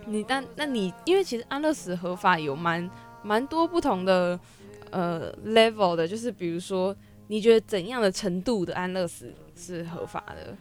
[0.06, 2.88] 你但那你因为其实安乐死合法有蛮
[3.24, 4.38] 蛮多不同的
[4.90, 6.94] 呃 level 的，就是比如说
[7.32, 10.54] 你觉得怎样的程度的安乐死是合法的？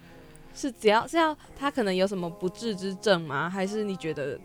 [0.56, 3.50] 是只要是要他可能有什么不治之症吗？
[3.50, 4.40] 还是你觉得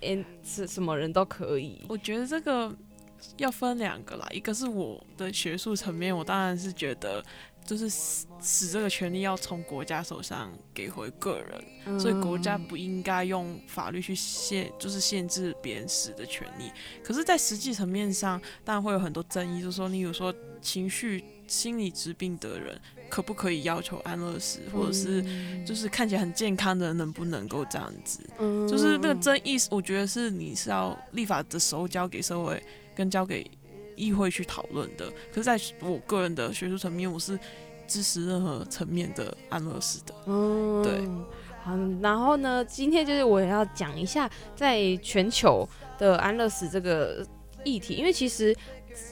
[0.00, 1.84] 嗯是什么人都可以？
[1.88, 2.72] 我觉得这个
[3.38, 7.20] 要分两个啦，一个是我的学术层面，我当然是觉得
[7.64, 16.70] 就是死死这个权利要从国家手上给回个人，所以国家嗯不应该用法律去限，就是限制别人死的权利。
[17.02, 25.24] 可是，在实际层面上，当然会有很多争议，就是说，你有说情绪、心理疾病的人可不可以要求安乐死，或者是
[25.64, 28.18] 就是看起来很健康的人能不能够这样子？
[28.38, 32.60] 嗯就是那个争议，我觉得是你是要立法的时候交给社会
[32.94, 33.48] 跟交给
[33.94, 35.08] 议会去讨论的。
[35.32, 37.38] 可是，在我个人的学术层面，我是
[37.86, 40.14] 支持任何层面的安乐死的。
[40.26, 41.08] 嗯，对。
[41.62, 45.66] 好，然后呢，今天就是我也要讲一下在全球
[45.98, 47.24] 的安乐死这个
[47.64, 48.54] 议题，因为其实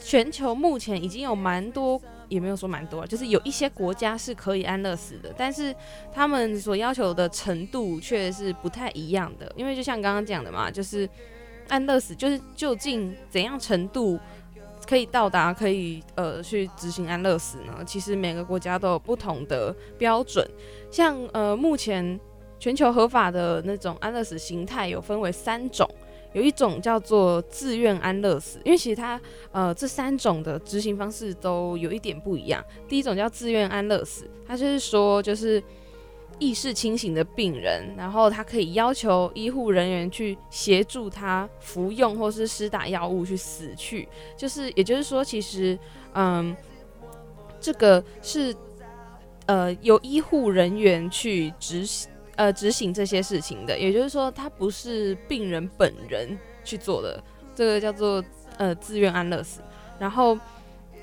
[0.03, 1.99] 全球目前已经有蛮多，
[2.33, 5.75] 也没有说蛮多，就是有一些国家是可以安乐死的，但是
[6.11, 9.53] 他们所要求的程度却是不太一样的。
[9.55, 11.07] 因为就像刚刚讲的嘛，就是
[11.69, 14.19] 安乐死就是究竟怎样程度
[14.87, 17.85] 可以到达可以呃去执行安乐死呢？
[17.87, 20.49] 其实每个国家都有不同的标准。
[20.91, 22.19] 像呃目前
[22.59, 25.87] 全球合法的那种安乐死形态有分为三种，
[26.33, 32.65] 有一种叫做自愿安乐死，因为其实它呃这三种的执行方式都有一点不一样。
[32.89, 35.63] 第一种叫自愿安乐死，它就是说就是。
[36.39, 45.79] 意识清醒的病人，然后他可以要求医护人员去协助他服用或是施打药物去死去，就是也就是说，其实
[46.15, 46.57] 嗯，
[47.61, 48.53] 这个是
[49.47, 52.11] 呃由医护人员去执行
[52.43, 57.23] 呃执行这些事情的，也就是说，他不是病人本人去做的，
[57.55, 58.25] 这个叫做
[58.57, 59.61] 呃自愿安乐死，
[59.99, 60.37] 然后。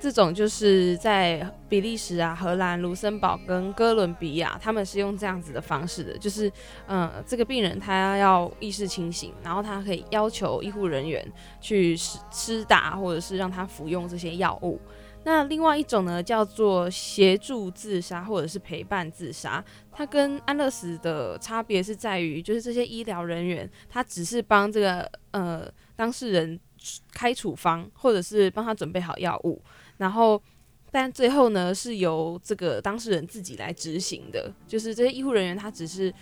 [0.01, 6.49] 这种就是在比利时啊、荷兰、卢森堡跟哥伦比亚，他们是用这样子的方式的，就是，
[6.87, 14.79] 嗯，这个病人他要意识清醒，然后他可以要求医护人员去施打或者是让他服用这些药物。
[15.25, 19.61] 那另外一种呢，叫做协助自杀或者是陪伴自杀，
[19.99, 26.57] 它跟安乐死的差别是在于，就是这些医疗人员他只是帮这个呃当事人
[27.11, 29.61] 开处方，或者是帮他准备好药物。
[29.97, 30.41] 然后，
[30.89, 34.49] 但最后呢，是由这个当事人自己来执行的。
[34.65, 36.13] 就是这些医护人员，他只是，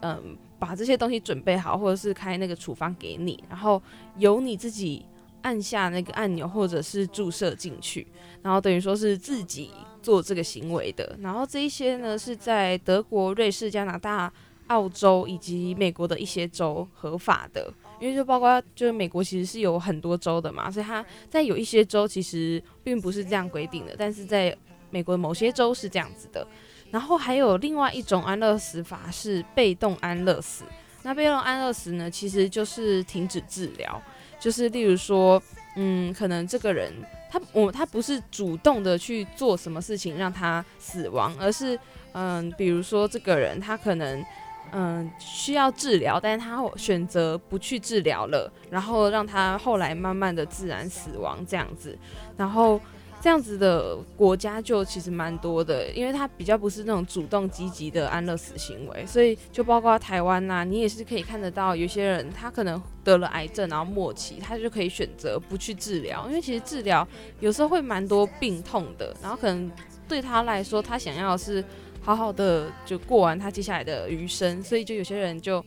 [0.00, 3.82] 嗯，把这些东西准备好，或者是开那个处方给你，然后
[4.16, 5.04] 由你自己
[5.42, 8.06] 按下那个按钮，或者是注射进去，
[8.42, 9.70] 然后等于说是自己
[10.02, 11.16] 做这个行为的。
[11.20, 14.32] 然后这一些呢，是在德国、瑞士、加拿大、
[14.68, 17.72] 澳洲以及美国的一些州合法的。
[18.00, 24.56] 因为就包括就是美国其实是有很多州的嘛，所以它在有一些州其实并不是这样规定的，但是在
[24.90, 26.46] 美国某些州是这样子的。
[26.92, 30.64] 然后还有另外一种安乐死法是被动安乐死。
[31.02, 34.00] 那被动安乐死呢，其实就是停止治疗，
[34.38, 35.42] 就是例如说，
[35.80, 36.92] 嗯，可能这个人
[37.30, 41.78] 他我他不是主动的去做什么事情让他死亡，而是
[42.12, 44.24] 嗯，比如说这个人他可能。
[44.70, 51.96] 嗯，需要治疗，但是他选择不去治疗了，然后让他后来慢慢的自然死亡这样子，
[52.36, 52.78] 然后
[53.20, 67.06] 这样子的国家就其实蛮多的，因为他比较不是那种主动积极的安乐死行为，所以就包括台湾呐，你也是可以看得到，有些人他可能得了癌症，然后末期，他就可以选择不去治疗，因为其实治疗
[67.40, 69.70] 有时候会蛮多病痛的，然后可能
[70.06, 71.64] 对他来说，他想要是。
[72.00, 75.62] 好好的就过完他接下来的余生，所以就有些人就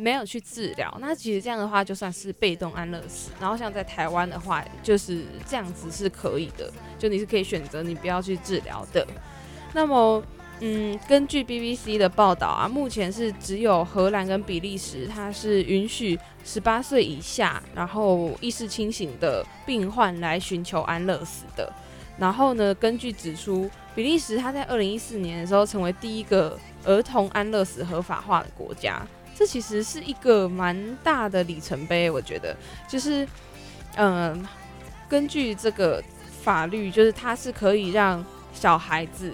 [0.00, 0.96] 没有去治疗。
[1.00, 3.30] 那其实这样的话就算是被动安乐死。
[3.38, 9.06] 然后像在台湾的话，就是这样子是可以的，就你是可以选择你不要去治疗的。
[9.72, 10.22] 那么，
[10.60, 21.72] 嗯，根据 BBC 的报道啊，目前是只有荷兰跟比利时，它是允许十八岁以下，然后意识清醒的病患来寻求安乐死的。
[22.18, 22.74] 然后呢？
[22.74, 29.00] 根据指出，比利时它在二零一四年的时候成为第一个儿童安乐死合法化的国家，
[29.40, 32.10] 这其实是一个蛮大的里程碑。
[32.10, 32.54] 我觉得，
[32.86, 33.26] 就是，
[33.96, 34.46] 嗯，
[35.08, 36.04] 根据这个
[36.42, 38.22] 法律，就是它是可以让
[38.52, 39.32] 小孩子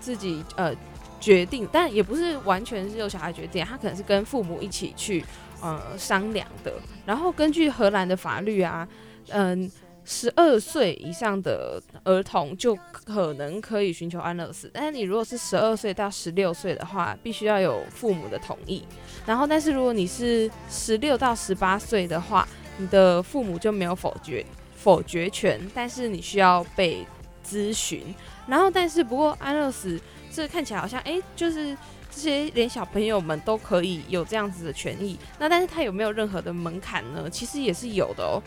[0.00, 0.72] 自己呃
[1.18, 5.24] 决定，但也不是完全是由小孩决定，他可能是跟父母一起去
[5.60, 6.72] 呃商量的。
[7.04, 8.86] 然后根据荷兰的法律啊，
[9.30, 9.68] 嗯。
[10.10, 18.82] 十二岁以上的儿童就可能可以寻求安乐死，但是你如果是十二岁到十六岁的话，必须要有父母的同意。
[19.26, 24.42] 然后，但是如果你是十六到十八岁的话，你的父母就没有否决
[24.74, 27.06] 否决权，但是你需要被
[27.46, 28.02] 咨询。
[28.46, 30.00] 然后，但是不过安乐死
[30.32, 31.76] 这看起来好像哎，就是
[32.10, 35.18] 这些连小朋友们都可以有这样子的权益。
[35.38, 37.28] 那但是它有没有任何的门槛呢？
[37.28, 38.42] 其实也是有的哦。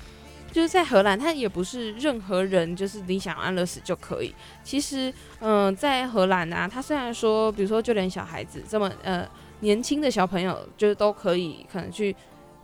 [0.51, 4.35] 就是在荷兰，它也不是任何人，就是你想安乐死就可以。
[4.63, 9.25] 其实，嗯，在荷兰啊，它虽然说，比如说就连小孩子这么呃
[9.61, 12.13] 年轻的小朋友，就是都可以可能去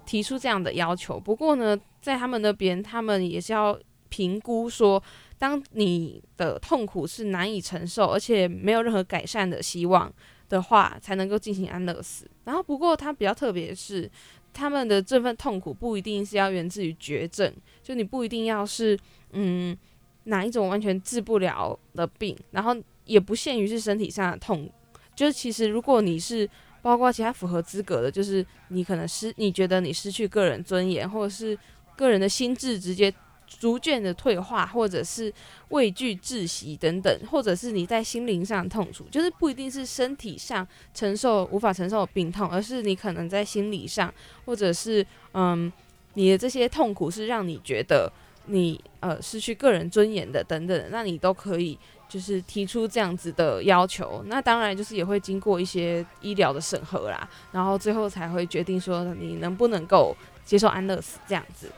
[0.06, 1.18] 提出这样的要求。
[1.18, 5.02] 不过呢，在他们那边，他们也是要评估说，
[5.40, 10.12] 当你的痛苦是难以承受，而且没有任何改善的希望
[10.50, 12.30] 的话，才能够进行安乐死。
[12.44, 14.12] 然后，不过它比较特别是。
[14.58, 18.98] 他们的这份痛苦不一定是要源自于绝症，就你不一定要是
[19.34, 19.78] 嗯
[20.24, 24.68] 哪一种完全治不了的病，然后也不限于是身体上的痛，
[25.16, 26.50] 就是其实如果你是
[26.82, 31.56] 包括其他符合资格的，就是你可能失你觉得你失去个人尊严，或者是
[31.96, 33.14] 个人的心智直接。
[33.48, 35.34] 逐渐的退化，或者是
[35.70, 44.14] 畏惧窒息等等，或者是你在心灵上痛楚，就是不一定是身体上承受无法承受的病痛，而是你可能在心理上，
[44.46, 45.72] 或者是嗯，
[46.14, 48.12] 你的这些痛苦是让你觉得
[48.48, 51.78] 你呃失去个人尊严的等等，那你都可以
[52.10, 54.24] 就是提出这样子的要求。
[54.28, 61.72] 那当然就是也会经过一些医疗的审核啦，然后最后才会决定说你能不能够接受安乐死这样子。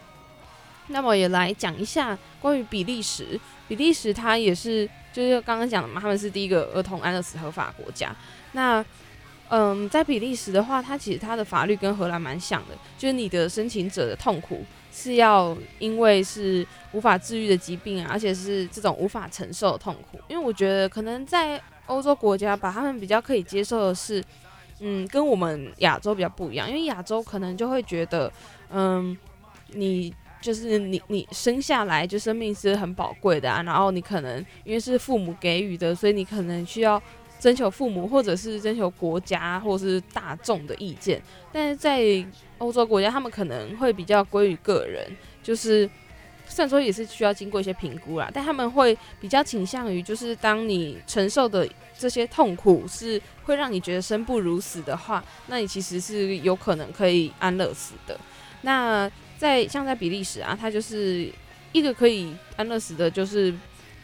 [0.89, 8.15] 那么也来讲一下关于比利时，比利时它也是就是刚刚讲的嘛，他们是第一个儿童安乐死合法国家。
[8.51, 8.83] 那
[9.49, 20.19] 嗯，在比利时的话，它其实它的法律跟荷兰蛮像的，就是你的申请者的痛苦是要因为是无法治愈的疾病啊，而且是这种无法承受的痛苦。
[20.27, 24.23] 因为我觉得可能在欧洲国家吧，他们比较可以接受的是，
[24.79, 28.31] 嗯，跟我们亚洲比较不一样，因为亚洲可能就会觉得，
[28.71, 29.17] 嗯，
[29.67, 30.13] 你。
[30.41, 37.01] 就是你你生下来就生命是很宝贵的啊，然后你可能因为是父母给予的，所以你可能需要
[37.39, 41.21] 征求父母或者是征求国家或者是大众的意见。
[41.51, 42.25] 但是在
[42.57, 45.05] 欧洲国家，他们可能会比较归于个人，
[45.41, 45.89] 就是
[46.47, 51.67] 虽然说也是需要经过一些评估啦，但他们会比较倾向于就是当你承受的
[51.97, 58.19] 这些痛苦是会让你觉得生不如死的话，那你其实是有可能可以安乐死的。
[58.61, 59.09] 那
[59.39, 61.31] 在像在比利时啊，它就是
[61.71, 63.53] 一个可以安乐死的，就是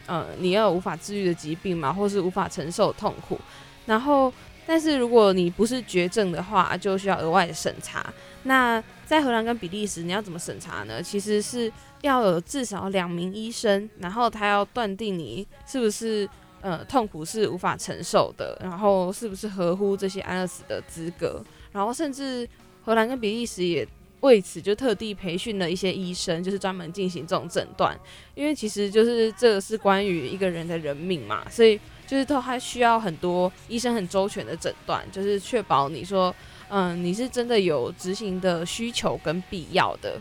[0.06, 3.38] 呃你要有无法治愈的疾病嘛，或是无法承受痛苦。
[3.84, 4.32] 然后，
[4.66, 8.10] 但是如果你不是绝症的话，就需要额外的审查。
[8.44, 11.02] 那在荷兰跟比利时，你要怎么审查呢？
[11.02, 11.70] 其实是
[12.00, 16.26] 要有至少两名医生，然后他要断定你是不是
[16.62, 21.44] 呃痛苦是无法承受的，然后是不是合乎这些安乐死的资格。
[21.72, 22.48] 然后甚至
[22.82, 23.86] 荷兰跟比利时也。
[24.20, 27.98] 为此就特地培训了一些医生，就是专门进行这种诊断，
[28.34, 36.34] 因为其实就是这个是关于一个人的人命嘛，所以就是都还需要很多医生很周全的诊断，就是确保你说，
[36.68, 40.20] 嗯，你是真的有执行的需求跟必要的。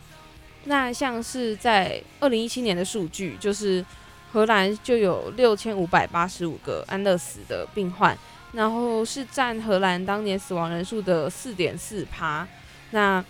[0.65, 3.85] 那像是在二零一七年的数据，就是
[4.31, 8.17] 荷兰就有六千五百八十五个安乐死的病患，
[8.51, 12.47] 然后是占荷兰当年死亡人数的四点四趴。
[12.91, 13.23] 那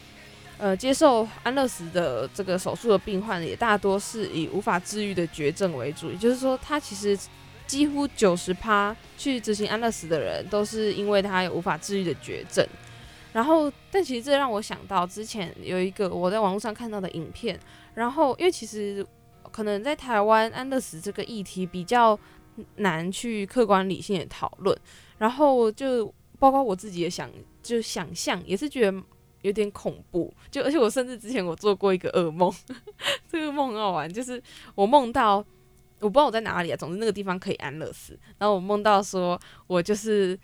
[0.58, 7.18] 呃，接受安乐死的这个手术的病患也大多是以无法治愈的绝症为主，也就是说，他其实
[7.68, 12.66] 几乎九十趴去执行安乐死的人都是因为他有无法治愈的绝症。
[13.34, 17.60] 然后，但其实这让我想到之前有一个我在网络上看到的影片，
[17.94, 19.06] 然后因为其实
[19.52, 22.18] 可能在台湾安乐死这个议题比较
[22.78, 24.78] 难去客观理性的讨论，
[25.18, 27.30] 然后就包括我自己也想
[27.62, 29.04] 就想象也是觉得。
[29.46, 32.52] 有点恐怖，就而且我甚至之前我做过一个噩梦，
[33.30, 34.42] 这个梦很好玩，就是
[34.74, 35.38] 我梦到
[36.00, 40.38] 我不知道我在哪里啊，总之那个地方可以安乐死，然后我梦到说我就是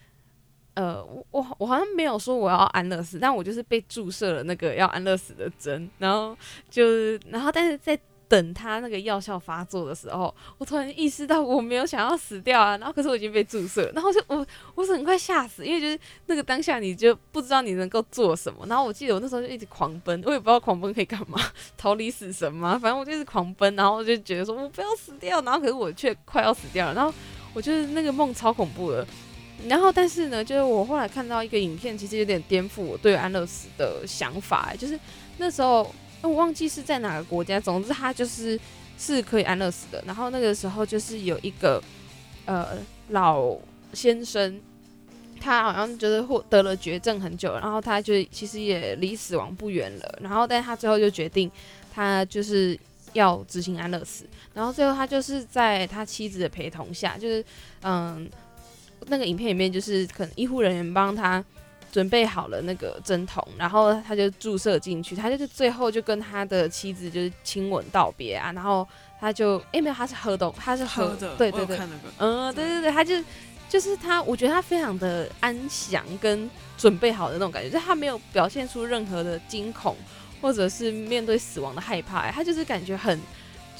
[0.75, 1.25] 呃我
[1.57, 6.37] 我好像没有说我要安乐死，但我就是被注射了那个要安乐死的针，然后
[6.69, 7.99] 就是然后但是在。
[8.31, 21.37] 等他那个药效发作的时候，我突然意识到我没有想要死掉啊，然后可是我已经被注射，然后就我我是很快吓死，因为就是那个当下你就不知道你能够做什么，然后我记得我那时候就一直狂奔，我也不知道狂奔可以干嘛，
[21.77, 22.79] 逃离死神吗？
[22.81, 27.13] 反正我就是狂奔，然后我就觉得说我不要死掉，然后可是我却快要死掉了，然后
[27.53, 29.05] 我觉得那个梦超恐怖的，
[29.67, 34.97] 然后但是呢，就是我后来看到一个影片，其实有点颠覆我对安乐死的想法，就是
[35.37, 35.93] 那时候。
[36.21, 38.59] 我忘记是在哪个国家，总之他就是
[38.97, 40.03] 是可以安乐死的。
[40.05, 41.81] 然后那个时候就是有一个
[42.45, 42.77] 呃
[43.09, 43.57] 老
[43.93, 44.59] 先生，
[45.39, 50.19] 他好像就是获得了绝症很久，然后他就其实也离死亡不远了。
[50.21, 51.49] 然后但他最后就决定
[51.93, 52.77] 他就是
[53.13, 54.25] 要执行安乐死。
[54.53, 57.43] 然后最后他就是在他妻子的陪同下，就是
[57.81, 58.29] 嗯
[59.07, 61.43] 那个影片里面就是可能医护人员帮他。
[61.91, 68.87] 准备好了那个针筒，然后他就注射进去，他就是最后就跟他的妻子就是亲吻道别啊，然后
[69.19, 71.79] 他就哎没有，他是喝的，他是喝的，对对对，
[72.17, 73.15] 嗯，对对对，他就
[73.69, 79.95] 就是他，我觉得他非常的安详跟准备好的那种感觉，就是他没有表现出任何的惊恐
[80.41, 83.19] 或者是面对死亡的害怕，他就是感觉很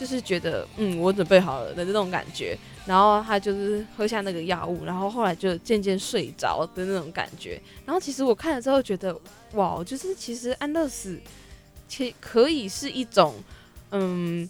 [0.02, 2.58] 就是觉得嗯我准备好了的这种感觉。
[2.88, 7.62] 然后他就是喝下那个药物，然后后来就渐渐睡着的那种感觉。
[7.86, 9.16] 然后其实我看了之后觉得，
[9.54, 11.16] 哇，就是其实安乐死，
[11.88, 13.36] 其可以是一种，
[13.92, 14.50] 嗯，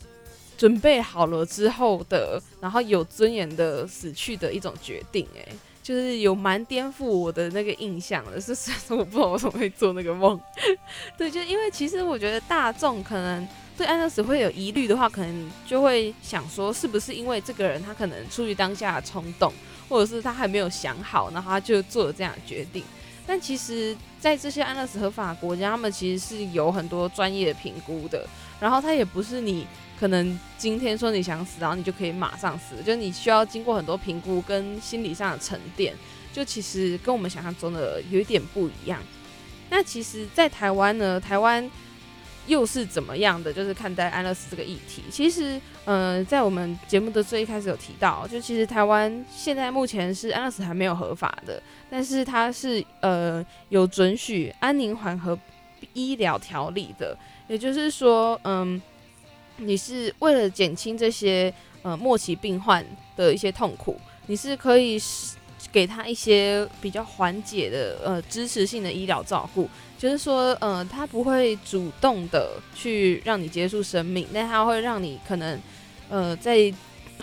[0.58, 5.28] 准备好了之后的，然后有尊严的死去的一种决定。
[5.36, 5.45] 哎，
[5.84, 8.40] 就是有蛮颠覆我的那个印象的。
[8.42, 8.54] 是，
[8.90, 10.40] 我不知道我怎么会做那个梦。
[11.18, 13.48] 对，就因为其实我觉得大众可能。
[13.78, 19.52] 对安乐死会有疑虑的话，可能就会想说，是不是因为这个人他可能出于当下的冲动，
[19.90, 22.84] 或者是他还没有想好，然后他就做了这样的决定。
[23.26, 28.28] 但其实，在这些安乐死合法国家，他们其实是有很多专业的评估的。
[28.60, 29.66] 然后他也不是你
[30.02, 35.93] 可能今天说你想死，然后你就可以马上死，就是你需要经过很多评估跟心理上的沉淀。
[36.34, 38.99] 就其实跟我们想象中的有一点不一样。
[39.70, 41.70] 那其实，在台湾呢，台湾。
[42.47, 43.54] 又是怎么样的？
[43.54, 45.04] 就是看待安乐死这个议题。
[45.12, 55.38] 其实，嗯，在我们节目的最一开始有提到，就其实台湾现在目前是安乐死还没有合法的，但是它是呃有准许安宁缓和
[55.93, 57.16] 医疗条例的。
[57.47, 58.82] 也就是说，嗯，
[59.64, 61.53] 你是为了减轻这些
[61.84, 62.86] 呃末期病患
[63.16, 64.99] 的一些痛苦，你是可以
[65.72, 75.62] 给他一些比较缓解的呃支持性的医疗照顾，就是说呃他不会主动的去让你结束生命，但他会让你可能
[76.09, 76.74] 呃在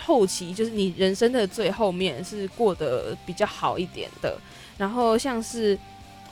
[0.01, 4.39] 后期就是你人生的最后面是过得比较好一点的，
[4.77, 5.77] 然后像是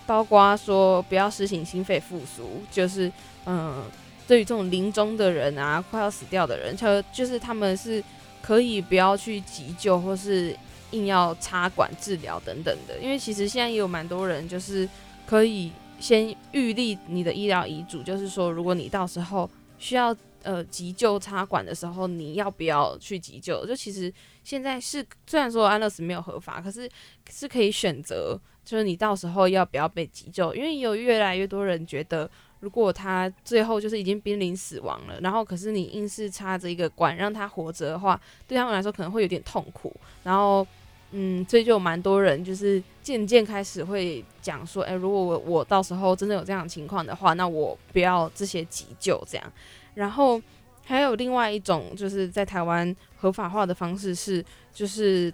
[0.06, 3.12] 包括说不要实行心肺复苏，就是
[3.46, 3.84] 嗯。
[4.28, 8.04] 对于这种临终的人啊，快要死掉的人，就就是他们是
[8.42, 10.54] 可以不要去急救，或是
[10.92, 13.00] 硬要插管治疗等等的。
[13.00, 14.88] 因为其实现在也有蛮多人，就是
[15.26, 20.14] 可以先预立你的医疗遗嘱，就是说如果你到时候需要
[20.44, 23.66] 呃急救插管的时候，你要不要去急救？
[23.66, 24.14] 就其实
[24.44, 26.90] 现在是虽然说安乐死没有合法，可是
[27.30, 30.54] 是可以选择，就是你到时候要不要被急救？
[30.54, 32.30] 因为有越来越多人觉得。
[32.60, 39.96] 如果他最后就是已经濒临死亡了，然后可是你硬是插着一个管让他活着的话，对他们来说可能会有点痛苦。
[40.24, 40.66] 然后，
[41.12, 49.54] 嗯，所以就有蛮多人就是渐渐开始会讲说，哎，如果我我到时候真的有这样的情况的话，那我不要这些急救这样。
[49.94, 50.42] 然后
[50.84, 54.44] 还有另外一种就是在台湾合法化的方式是，
[54.74, 55.32] 就是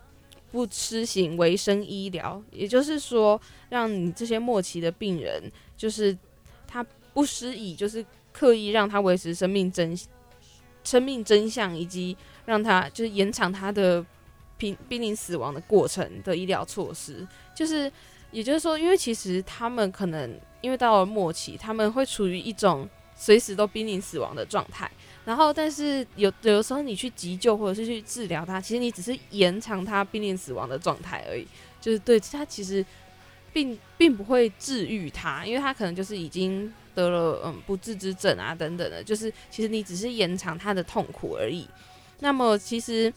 [0.51, 6.17] 不施行维生医疗，也就是说，让你这些末期的病人就是。
[7.13, 9.95] 不施以就是刻意让他维持生命真
[10.83, 14.05] 生命真相，以及让他就是延长他的
[14.57, 17.89] 濒濒临死亡的过程的医疗措施，就是
[18.31, 24.91] 也就是说，因为其实他们可能因为到了末期，他们会处于一种随时都濒临死亡的状态，
[25.23, 31.47] 然后但是有有的时候你去急救或者是去治疗他，其实你只是延长他濒临死亡的状态而已，
[31.79, 32.85] 就是对他其实
[33.53, 36.73] 并并不会治愈他，因为他可能就是已经。
[36.95, 41.67] 得了嗯不治之症啊等等的，就是其实你只是延长他的痛苦而已。
[42.19, 43.11] 那么其实，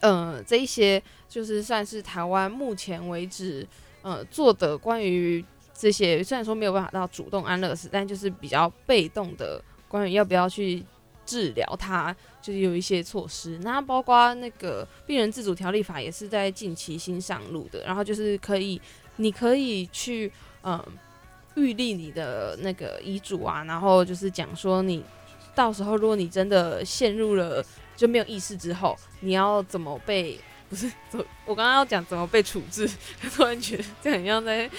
[0.00, 3.66] 呃，这一些就是算是台湾目前为止
[4.02, 10.82] 呃做的关于这些，虽然说没有办法到主动安乐死，但就是比较被动的关于要不要去
[11.26, 13.58] 治疗他，就是有一些措施。
[13.62, 18.80] 那包括那个病人自主条例法也是在近期新上路的，然后就是可以，
[19.16, 20.82] 你可以去嗯。
[21.58, 25.04] 预立你的那个遗嘱啊，然后就是讲说你
[25.54, 27.64] 到时候如果你真的陷入了
[27.96, 30.38] 就没有意识之后，你要怎么被
[30.68, 30.90] 不是？
[31.44, 32.88] 我刚刚要讲怎么被处置，
[33.34, 34.70] 突然觉得这很像在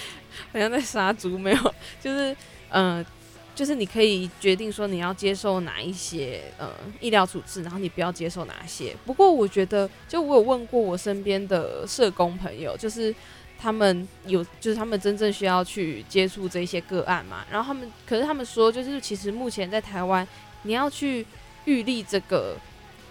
[0.52, 2.34] 好像在杀猪，没有，就是
[2.70, 3.04] 嗯，
[3.54, 6.70] 就是你可以决定说你要接受哪一些呃
[7.00, 8.96] 医疗处置，然后你不要接受哪些。
[9.04, 13.14] 不过我觉得，就我有问过我身边的社工朋友，就是。
[13.62, 17.44] 他们有，就是他们真正需要去接触这些个案嘛？
[17.50, 20.26] 然后他们，可是他们说，就是其实目前在台湾，
[20.62, 21.26] 你要去
[21.66, 22.56] 预立这个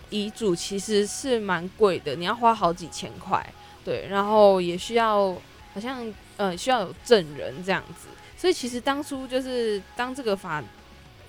[0.09, 3.45] 遗嘱，其实是蛮贵的，你要花好几千块，
[3.85, 5.37] 对，然后也需要
[5.75, 8.07] 好像呃需要有证人这样子。
[8.35, 10.63] 所以其实当初就是当这个法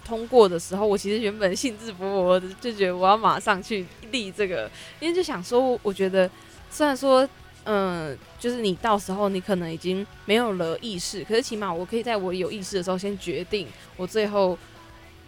[0.03, 6.31] 通过的时候，我其实原本兴致勃勃的就觉得我要马上去立这个，因为就想说，我觉得
[6.71, 7.29] 虽然说。
[7.73, 14.59] 嗯，就是你到时候你可能已经没有了意识，可是起码我可以在我有意识的时候先决定我最后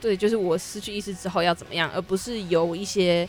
[0.01, 3.29] 对，就是我失去意识之后要怎么样，而不是由一些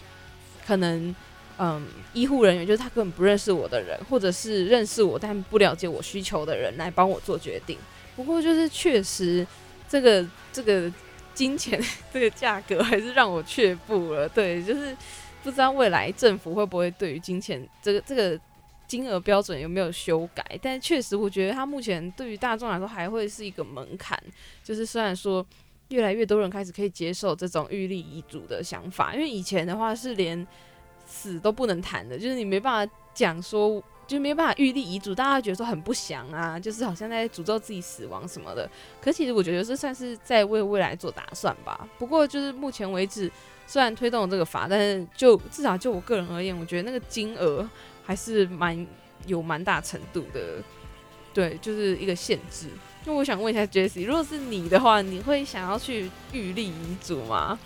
[0.65, 1.15] 可能
[1.59, 7.77] 嗯医护人员，就是他根本不认识我的人，或者是认识我但不了解我需求的人来帮我做决定。
[8.15, 9.45] 不过就是确实
[9.87, 10.91] 这个这个
[11.35, 11.79] 金钱
[12.11, 14.27] 这个价格还是让我却步了。
[14.27, 14.97] 对，就是
[15.43, 18.39] 不知道未来政府会不会对于金钱这个这个。
[18.87, 20.59] 金额标准有没有修改？
[20.61, 24.21] 但确实，我觉得它目前对于大众来说还会是一个门槛。
[24.63, 25.43] 就是虽然说
[25.89, 30.45] 越来越多人开始可以接受这种预立遗嘱的想法，因为以前的话是连
[31.05, 38.69] 死都不能谈的，就是你没办法讲说，就没办法预立遗嘱，大家觉得说很不祥啊，就是好像在诅咒自己死亡什么的。
[39.01, 41.87] 可其实我觉得这算是在为未来做打算吧。
[41.97, 43.31] 不过就是目前为止，
[43.65, 47.67] 虽然推动了这个法，但是就至少就我个人而言，我觉得那个金额。
[48.05, 48.85] 还是蛮
[49.25, 50.61] 有蛮大程度的，
[51.33, 52.67] 对，就是一个限制。
[53.05, 57.59] 那我想问一下 Jessie，如果是你的话，你会想要去预立遗嘱吗？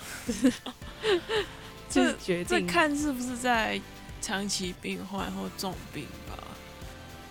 [1.90, 3.80] 这 决定这看是不是在
[4.22, 6.44] 长期病患或重病吧，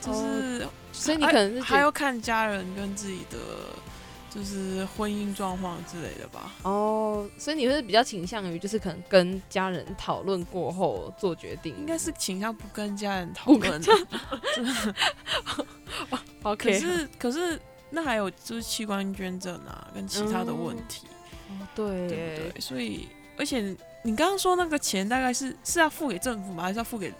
[0.01, 3.39] 就是，所以你可能是还要看家人跟自己的。
[4.37, 6.53] 就是婚姻状况之类的吧。
[6.63, 11.75] 哦，所以你会比较倾向于，就是可能跟家人讨论过后做决定。
[11.79, 13.83] 应该是倾向不跟家人讨论。
[16.43, 16.71] OK。
[16.71, 17.59] 可是可是
[17.89, 21.07] 那还有就是器官捐赠啊，跟其他的问题。
[21.49, 22.53] 哦，对对。
[22.61, 23.09] 所以
[23.39, 26.65] 而且你刚刚说那个钱大概是是要付给政府吗？
[26.65, 27.11] 还是要付给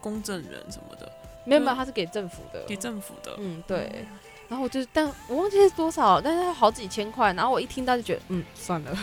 [0.00, 1.12] 公证人什么的？
[1.44, 3.34] 没有没有，他是给政府的，给政府的。
[3.38, 4.06] 嗯，对。
[4.48, 7.32] 然后我就，但我忘记是多少，但是好几千块。
[7.32, 8.96] 然后我一听到就觉得，嗯，算了。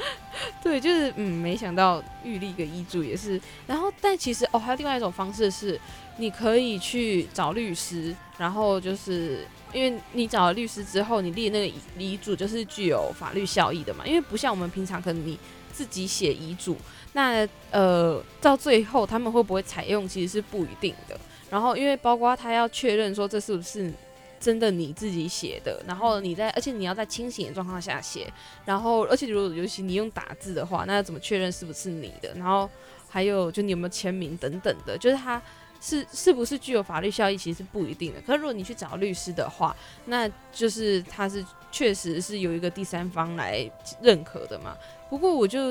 [0.62, 3.40] 对，就是嗯，没想到预立个遗嘱也是。
[3.66, 5.80] 然后，但其实哦，还有另外一种方式是，
[6.16, 14.04] 你可以去找律师，然后就是因为你找了律师之后，你立那个遗嘱就是具有法律效益的嘛。
[14.06, 15.38] 因为不像我们平常可能你
[15.72, 16.76] 自己写遗嘱，
[17.12, 21.18] 那呃，到最后他们会不会采用，其实是不一定的。
[21.48, 23.92] 然后，因为包括他要确认说这是不是。
[24.40, 28.26] 真的你自己写的，然后你在，而且你要在清醒的状况下写，
[28.64, 32.32] 然后，而且如果尤其你用打字的话，那怎么确认是不是你的？
[32.34, 32.68] 然后
[33.06, 35.40] 还有就你有没有签名等等的，就是它
[35.78, 38.20] 是是不是具有法律效益，其实是不一定的。
[38.22, 39.76] 可是如果你去找律师的话，
[40.06, 43.70] 那就是他是确实是有一个第三方来
[44.00, 44.74] 认可的嘛。
[45.10, 45.70] 不过我就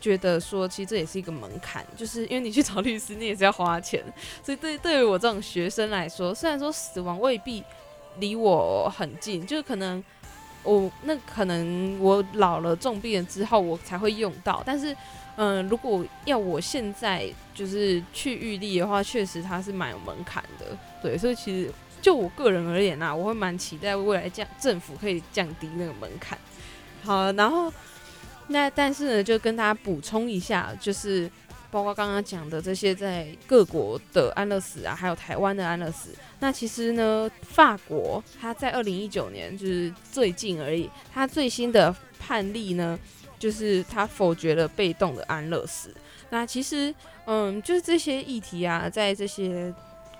[0.00, 4.02] 觉得说，其实这也是一个门槛，就是因为你去找律师，你也是要花钱，
[4.42, 7.62] 所以对对于我这种学生来说，虽然说死亡未必。
[8.18, 10.02] 离我很近，就是可能
[10.62, 14.94] 我那可能我老了重病了之后我才会用到，但是
[15.36, 20.66] 嗯，如果要我现在就是去预立的话，确实它是蛮有门槛的，
[21.02, 26.38] 对，所以其实就我个人而言呐，我会蛮期待未来降政府可以降低那个门槛。
[27.02, 27.72] 好，然后
[28.48, 31.30] 那但是呢，就跟大家补充一下，就是
[31.72, 36.10] 包括刚刚讲的这些在各国的安乐死啊，还有台湾的安乐死。
[36.38, 42.98] 那其实呢，法国它在二零一九年就是最近而已，它最新的判例呢，
[43.38, 45.94] 就是它否决了被动的安乐死。
[46.28, 46.94] 那其实，
[47.24, 49.72] 嗯，就是这些议题啊，在这些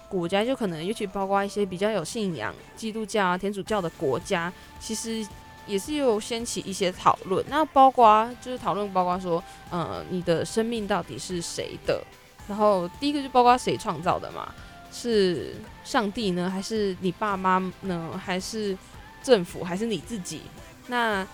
[0.08, 4.50] 国家，就可能尤其包括一些比较有信仰基督教啊、天主教的国家，
[4.80, 5.26] 其实
[5.66, 7.44] 也是又掀起一些讨论。
[7.48, 12.02] 那包括就是讨论，包括说，嗯，你的生命到底是谁的？
[12.48, 14.52] 然后第一个就包括谁创造的嘛。
[14.94, 15.54] 是
[15.84, 18.76] 上帝呢，还是你爸妈呢，还是
[19.22, 20.42] 政府，还是你自己？
[20.88, 21.26] 那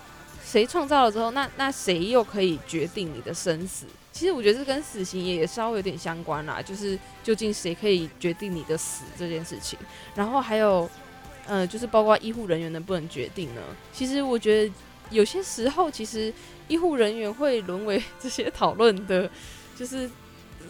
[0.45, 3.85] 谁创造了之后，那那谁又可以决定你的生死？
[4.13, 9.77] 其实我觉得这跟死刑也稍微有点相关啦，就是究竟谁可以决定你的死这件事情？
[10.15, 10.89] 然后还有，
[11.47, 13.61] 呃，就是包括医护人员能不能决定呢？
[13.91, 14.73] 其实我觉得
[15.11, 16.33] 有些时候，其实
[16.67, 19.29] 医护人员会沦为 这些讨论的，
[19.75, 20.09] 就是。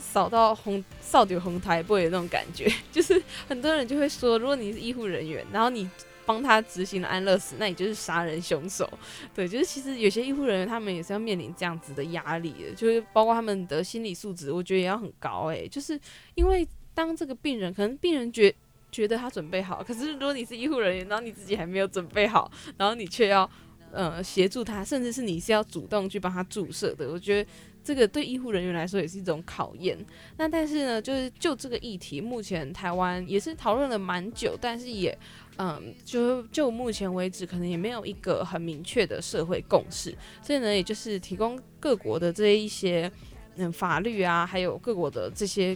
[0.02, 5.88] 扫到红扫掉红台不的那种感觉， 就是很多人就会说，如果你是医护人员，然后你
[6.26, 8.90] 帮他执行了安乐死，那你就是杀人凶手。
[9.36, 16.00] 对，就是其实有些医护人员他们也是要面临这样子的压力的，就是包括他们的心理素质，我觉得也要很高诶，就是
[16.34, 18.54] 因为当这个病人可能病人觉
[18.92, 23.50] 觉得他准备好，可是如果你是医护人员，然后你自己还没有准备好，然后你却要
[23.92, 27.50] 呃协助他，甚至是你是要主动去帮他注射的，我觉得。
[27.82, 29.98] 这个对医护人员来说也是一种考验。
[30.38, 35.18] 那但是呢，就是就这个议题，目前台湾也是讨论了蛮久，但是也，
[35.58, 40.16] 嗯，就就目前为止，可能也没有一个很明确的社会共识。
[40.44, 43.10] 所以呢，也就是提供各国的这一些
[43.56, 45.76] 嗯法律啊，还有各国的这些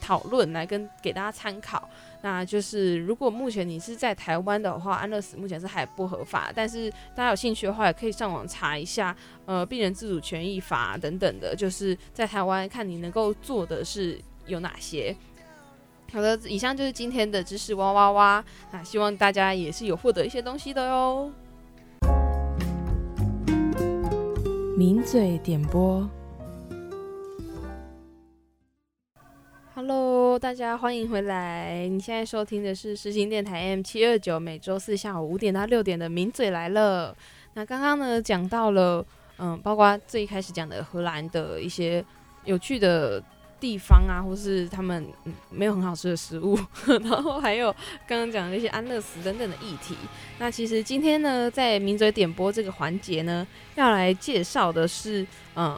[0.00, 1.88] 讨论来跟给大家参考。
[2.24, 6.50] 那就是如果目前你是在台湾的话，安乐死目前是还不合法。
[6.54, 9.14] 但是大家有兴趣的话，也可以上网查一下，
[9.44, 15.14] 呃，病人自主权益法等等的，就是在台湾看你能够做的是有哪些。
[16.14, 21.30] 好的，以上就是今天的知识哇哇哇，那希望大家也是有获得一些东西的哟。
[24.78, 26.08] 名嘴点播。
[29.76, 31.88] Hello，大家欢迎回来。
[31.88, 37.12] 你现在收听的是实行电台 M 七二九，每周四下午五点到六点的名嘴来了。
[37.54, 39.04] 那刚刚呢讲到了，
[39.38, 42.04] 嗯，包括最一开始讲的荷兰的一些
[42.44, 43.20] 有趣的
[43.58, 45.04] 地方啊，或是他们
[45.50, 46.56] 没有很好吃的食物，
[46.86, 47.72] 然后还有
[48.06, 49.96] 刚刚讲的那些安乐死等等的议题。
[50.38, 53.44] 那其实今天呢，在名嘴点播这个环节呢，
[53.74, 55.76] 要来介绍的是，嗯。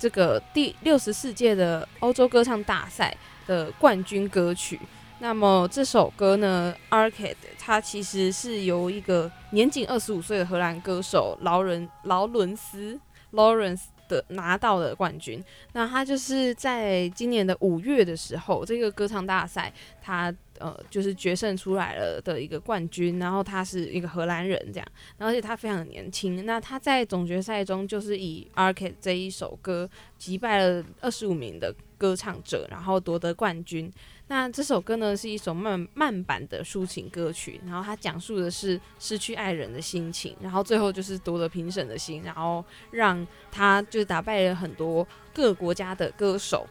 [0.00, 3.14] 这个第六十四届的欧洲歌唱大赛
[3.46, 4.80] 的冠军歌曲，
[5.18, 12.98] 那么这首歌呢，《Arcade》，它其实是由一个年仅二十五岁的荷兰歌手劳伦劳伦斯
[13.32, 15.44] （Lawrence） 的拿到了冠军。
[15.74, 19.70] 那他就是在今年的五月的时候，这个歌唱大赛，
[20.00, 20.34] 他。
[20.60, 24.86] 呃，就是决胜出来了的一个冠军，然后他是一个荷兰人，这样，
[25.18, 26.44] 而且他非常的年轻。
[26.44, 29.88] 那他在总决赛中就是以《Arcade》这一首歌
[30.18, 33.90] 击败了二十五名的歌唱者，然后夺得冠军。
[34.28, 45.04] 那这首歌呢是一首慢慢版的抒情歌曲，然后它讲述的是失去爱人的心情，然后最后就是夺得评审的心，然后让他就是打败了很多
[45.34, 46.64] 各国家的歌手。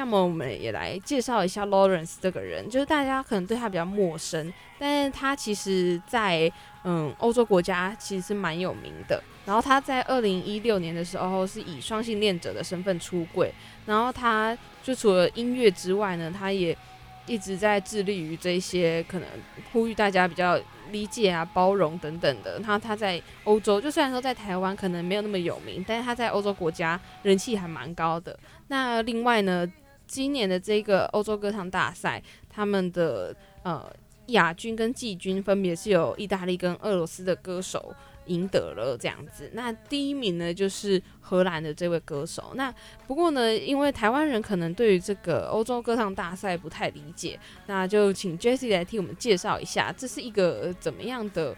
[0.00, 6.50] 那么我们也来介绍一下 Lawrence 这个人，就是大家可能对他比较陌生，但是他其实在
[6.84, 9.22] 嗯欧洲国家其实是蛮有名的。
[9.44, 13.52] 然后他在二零一六年的时候是以双性恋者的身份出柜，
[13.84, 16.74] 然后他就除了音乐之外呢，他也
[17.26, 19.28] 一直在致力于这些可能
[19.70, 20.58] 呼吁大家比较
[20.90, 22.58] 理解啊、包容等等的。
[22.60, 28.38] 他他在欧洲，就虽然说在台湾可能没有那么有名，但是他在欧洲国家人气还蛮高的。
[28.68, 29.70] 那另外呢，
[30.10, 33.32] 今年的这个欧洲歌唱大赛，他们的
[33.62, 33.88] 呃
[34.26, 37.94] 亚军跟季军分别是由意大利跟俄罗斯的歌手。
[38.26, 42.52] 赢得了这样子，那第一名呢就是荷兰的这位歌手。
[42.54, 42.72] 那
[43.08, 51.56] 不过呢，因为台湾人可能对于这个欧洲歌唱大赛不太理解，那就请 Jessie 来替我们介绍一下，这是一个怎么样的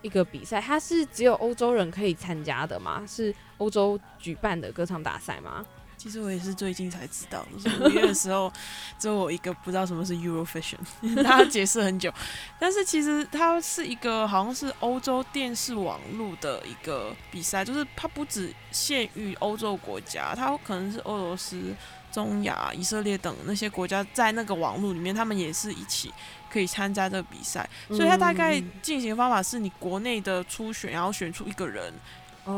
[0.00, 0.58] 一个比赛？
[0.58, 3.04] 它是只有欧洲人可以参加的吗？
[3.06, 5.66] 是欧洲举办的歌唱大赛吗？
[6.04, 8.52] 其实我也是最近才知道，就是五月的时候，
[9.00, 10.76] 只有我一个不知道什么是 Eurovision，
[11.24, 12.12] 他解释很久。
[12.60, 21.74] 但是其实它是一个好像是欧洲电视网络的一个比赛，就是它不只限于欧洲国家，它可能是俄罗斯、
[22.12, 26.12] 中亚、以色列等那些国家在那个网络里面，他们也是一起
[26.50, 27.66] 可以参加这个比赛。
[27.88, 31.90] 所以它大概进行方法是你国内的初选，然后选出一个人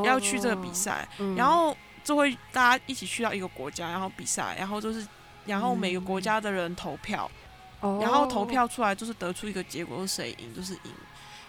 [0.05, 1.77] 要去这个比赛，然后。
[2.07, 5.05] 就会大家一起去到一个国家，然后比赛，然后就是，
[5.45, 7.29] 然后每个国家的人投票，
[7.81, 10.93] 然后投票出来就是得出一个结果，谁赢就是赢。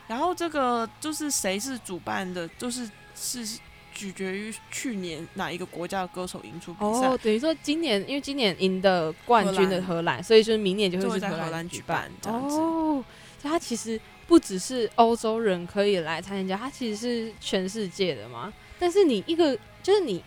[0.07, 3.59] 然后这个就是谁是主办的，就是是
[3.93, 7.07] 取决于去年哪一个国家的歌手赢出比赛。
[7.07, 12.57] 哦，等于说今年因为今年赢的冠军的荷兰，所以就是明年就会在荷兰举办这样子。
[12.57, 13.05] 哦，
[13.39, 18.51] 所以它其实不只是欧洲人可以来参加，它其实是全世界的嘛。
[18.79, 20.23] 但是你一个就是你。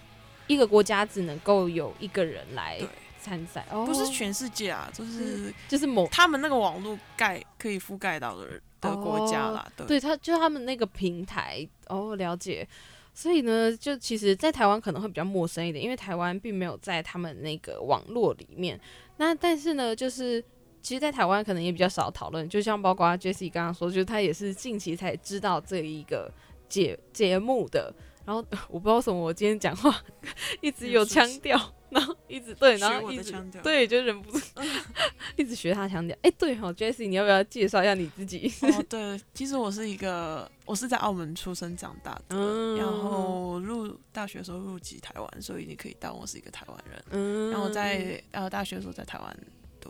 [0.51, 2.81] 一个国家只能够有一个人来
[3.21, 9.71] 参赛，哦不是全世界啊，就是就是某他们那个网络盖可以覆盖到的的国家啦。
[9.87, 12.67] 对，他就他们那个平台哦，了解。
[13.15, 18.81] 所以呢，就其实，在台湾可能会比较陌生一点，因为台湾并没有在他们那个网络里面。
[19.19, 20.43] 那但是呢，就是
[20.83, 22.49] 其实，在台湾可能也比较少讨论。
[22.49, 26.33] 就像包括 Jessie 刚刚说，就是他也是近期才知道这一个
[26.69, 27.95] 节节目的。
[28.31, 29.93] 然后 我不知道为什么我今天讲话
[30.63, 34.47] 一直有腔调，然后一直对，然后一直对，就忍不住
[35.35, 36.17] 一直学他腔调。
[36.23, 38.53] 哎，对哦，Jessie，你要不要介绍一下你自己？
[38.63, 47.05] 哦，对，其实我是一个，我是在澳门出生长大的，然后入大学的时候入籍台湾，所以你可以当我是一个台湾人。
[47.11, 49.37] 嗯，然后在呃大学的时候在台湾。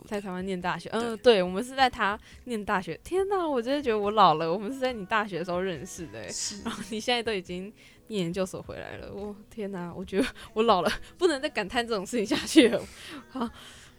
[0.07, 2.99] 在台湾念大学，嗯，对，我们是在他念大学。
[3.03, 4.51] 天哪，我真的觉得我老了。
[4.51, 6.21] 我们是在你大学的时候认识的，
[6.63, 7.71] 然后你现在都已经
[8.07, 9.13] 念研究所回来了。
[9.13, 12.81] 我天哪，我觉得我老了，不能再感叹这种事情下去了。
[13.29, 13.49] 好，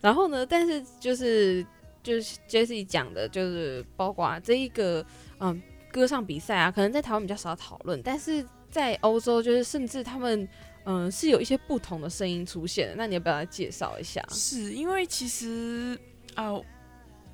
[0.00, 1.66] 然后呢，但是就是
[2.02, 5.04] 就是 Jesse 讲的，就是包括这一个
[5.40, 10.48] 嗯歌唱比赛啊，可能在台湾比较少讨论，但是在欧洲，就是甚至他们。
[10.84, 14.20] 嗯，是有一些不同的声音出现的，那你要不要来介绍一下？
[14.30, 15.96] 是因为其实
[16.34, 16.60] 啊，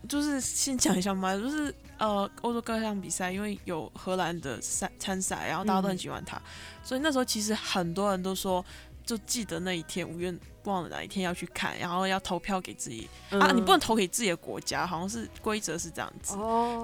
[0.07, 6.41] 就是先讲一下嘛，就是呃，欧洲各项比赛，因为有荷兰的赛参赛，然后大家都很喜欢他，
[6.83, 8.65] 所以那时候其实很多人都说。
[9.09, 10.31] 就记得那一天，五月
[10.65, 13.51] 忘了哪一天要去看，然后要投票给自己啊！
[13.55, 16.35] 你不能投给自己的国家，好像是规则是这样子，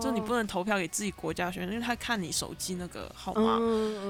[0.01, 3.61] 就你不能投票给自己国家选，因为他看你手机那个号码。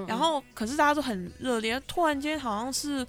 [0.06, 3.04] 然后，可是大家都很热烈，突然间好像是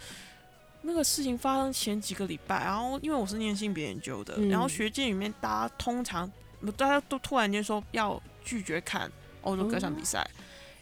[0.86, 6.32] 那个事情发生前几个礼拜，然后因为我是念性别研究的，然后学界里面大家通常
[6.78, 9.12] 大家都突然间说要拒绝看
[9.42, 10.26] 欧洲歌唱比赛。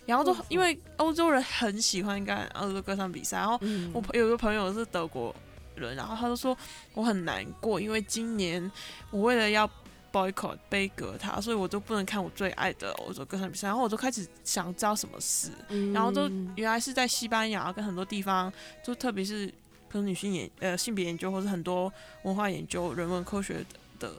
[0.06, 3.58] 然后都因为欧洲人很喜欢看欧洲歌唱比赛，然后
[3.94, 5.34] 我有个朋友是德国
[5.76, 6.58] 人，然后他就说
[6.94, 8.70] 我很难过，因为今年
[9.12, 9.66] 我为了要
[10.12, 13.70] boycott 杯格他，所以我就不能看我最爱的欧洲歌唱比赛。
[13.70, 15.52] 然后我就开始想知道什么事，
[15.94, 18.52] 然后都原来是在西班牙跟很多地方，
[18.84, 19.50] 就特别是
[19.94, 23.64] 可能女性研呃性别研究或者很多文化研究、人文科学
[24.00, 24.12] 的。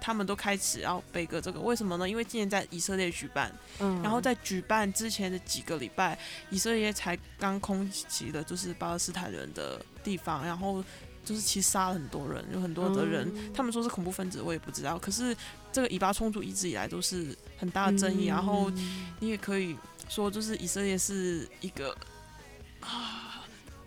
[0.00, 2.08] 他们都开始要背个这个，为什么呢？
[2.08, 6.16] 因为今年在以色列举办，嗯，然后在举办之前的几个礼拜，
[6.50, 10.84] 以色列才刚空袭了就是巴勒斯坦人的地方，然后
[11.24, 14.96] 就是其实杀了很多人，有很多的人，他们说是恐怖分子，我也不知道。
[14.96, 15.36] 可是
[15.72, 18.70] 这个以巴冲突一直以来都是很大的争议，然后
[19.18, 19.76] 你也可以
[20.08, 21.92] 说，就是以色列是一个
[22.78, 23.27] 啊。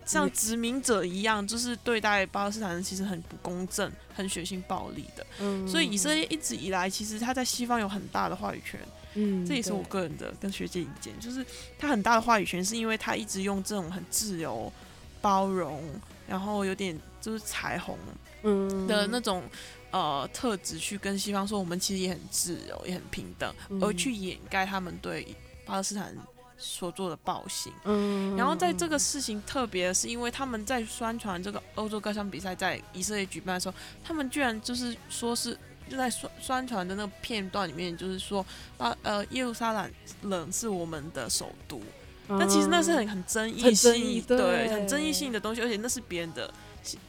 [0.04, 5.26] 像殖民者一样，就是对待巴勒斯坦人其实很不公正、很血腥暴力的。
[5.40, 8.80] 嗯，所以以色列一直以来，其实他在西方有很大的话语权。
[9.14, 11.44] 嗯，这也是我个人的跟学姐意见，就是
[11.78, 14.72] 他很大的话语权，是因为他一直用这种很自由、
[15.20, 15.84] 包容，
[16.26, 17.98] 然后有点就是彩虹
[18.42, 19.42] 嗯的那种
[19.90, 25.36] 呃特质去跟西方说，我们其实也很自由，也很平等，而去掩盖他们对
[25.66, 26.16] 巴勒斯坦
[26.62, 27.70] 所做的暴行。
[27.84, 35.58] 嗯，然后在这个事情特别的是，因为他们在宣传这个欧洲歌唱比赛在以色列举办的时候，他们居然就是说是。
[35.90, 38.46] 就在宣宣传的那个片段里面，就是说
[38.78, 39.86] 啊呃，耶路撒
[40.22, 41.82] 冷是我们的首都，
[42.28, 46.50] 但其实那是很很争议性，对，很争议性的东西，而且那是别人的，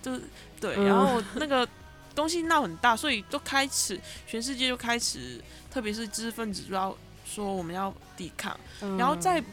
[0.02, 0.22] 就是
[0.60, 1.66] 对，然后那个
[2.14, 3.98] 东西闹很大，所以都开始
[4.28, 5.40] 全世界就开始，
[5.72, 6.94] 特别是知识分子就要
[7.26, 8.60] 说我们要抵抗，
[8.98, 9.44] 然后在。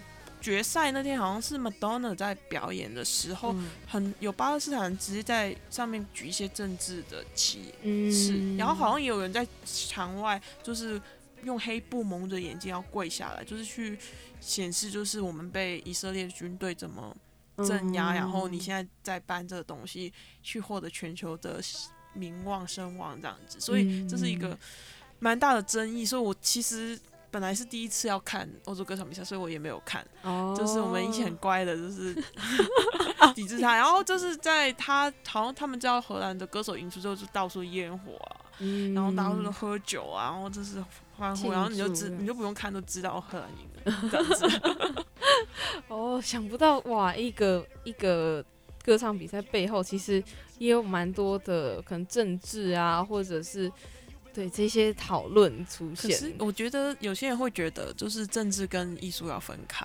[0.42, 3.54] 决赛那天好像是 Madonna 在表演的时候，
[3.86, 7.74] 很有巴勒斯坦人直接在上面举一些政治的旗
[8.10, 10.98] 帜，然后好像也有人在场外就是
[11.44, 13.98] 用黑布蒙着眼睛要跪下来，就是去
[14.40, 17.14] 显示就是我们被以色列军队怎么
[17.58, 20.10] 镇压，然后你现在在搬这个东西
[20.42, 21.60] 去获得全球的
[22.14, 24.58] 名望声望这样子，所以这是一个
[25.18, 26.98] 蛮大的争议，所以我其实。
[27.30, 30.04] 本来是第一次要看欧洲歌唱比赛，所以我也没有看。
[30.22, 32.12] 哦，就是我们一起很乖的，就是
[33.34, 33.76] 抵制他。
[33.76, 38.36] 然后就是在他好像他们叫荷兰的歌手赢出之后，就到处烟火啊，
[38.94, 40.84] 然后到处喝酒啊，然后就是
[41.16, 45.04] 欢呼，然后你就知你就不用看都知道荷兰赢了这样子。
[45.86, 48.44] 哦，想不到哇，一个一个
[48.84, 50.22] 歌唱比赛背后其实
[50.58, 53.70] 也有蛮多的可能政治啊，或者是。
[54.32, 59.84] 对这些讨论出现，可是我觉得有些人会觉得，就是政治跟艺术要分开，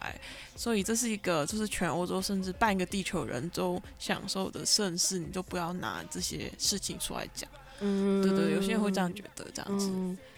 [0.55, 7.49] 所以这是一个就是全欧洲甚至半个地球人都享受的盛世，你就不要拿这些事情出来讲。
[7.79, 9.91] 嗯，对对，有些人会这样觉得，这样子。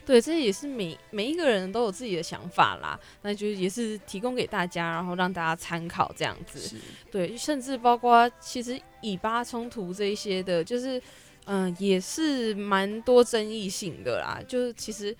[0.05, 6.77] 对，这也是每每一个人都有自己的想法啦，那就也是提供给大家，然后让大家参考这样子。
[7.11, 11.01] 对，甚至包括其实以巴冲突这一些的，就是。
[11.49, 14.37] 嗯，也是蛮多争议性的啦。
[14.45, 15.15] 就是其实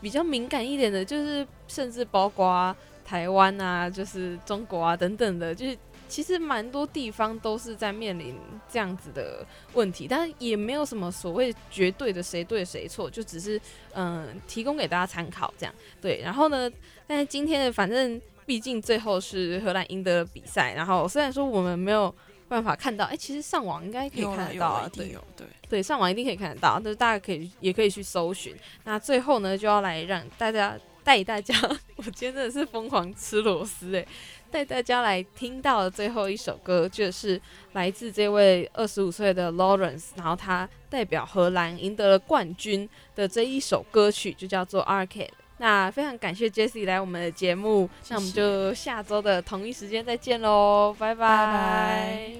[0.00, 5.76] 比较敏感一点的，就是甚至包括台湾啊，就是中国啊等等的，就是
[6.08, 8.34] 其实蛮多地方都是在面临
[8.72, 13.60] 这样子的问题，但也没有什么所谓绝对的谁对谁错，就只是
[13.92, 15.74] 嗯提供给大家参考这样。
[16.00, 16.70] 对，然后呢，
[17.06, 22.14] 但是今天的反正毕竟最后是荷兰赢得了比赛，然后虽然说我们没有。
[22.50, 28.56] 办法看到，哎，其实上网应该可以看得到啊，对对对，上网一定可以看得到，就是大家可以也可以去搜寻。
[28.82, 31.54] 那最后呢，就要来让大家带大家，
[31.94, 34.04] 我今天真的是疯狂吃螺丝哎，
[34.50, 37.40] 带大家来听到的最后一首歌，就是
[37.74, 45.28] 来自这位二十五岁的 Lawrence，然后他代表荷兰赢得了冠军的这一首歌曲，就叫做 Arcade。
[45.60, 52.32] 那非常感谢 Jessie 来我们的节目，那我们就下周的同一时间再见喽，拜拜。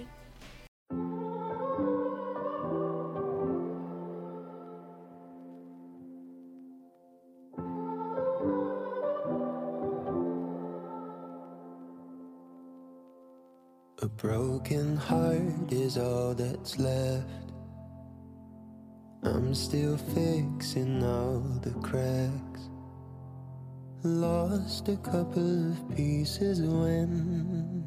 [24.03, 27.87] Lost a couple of pieces when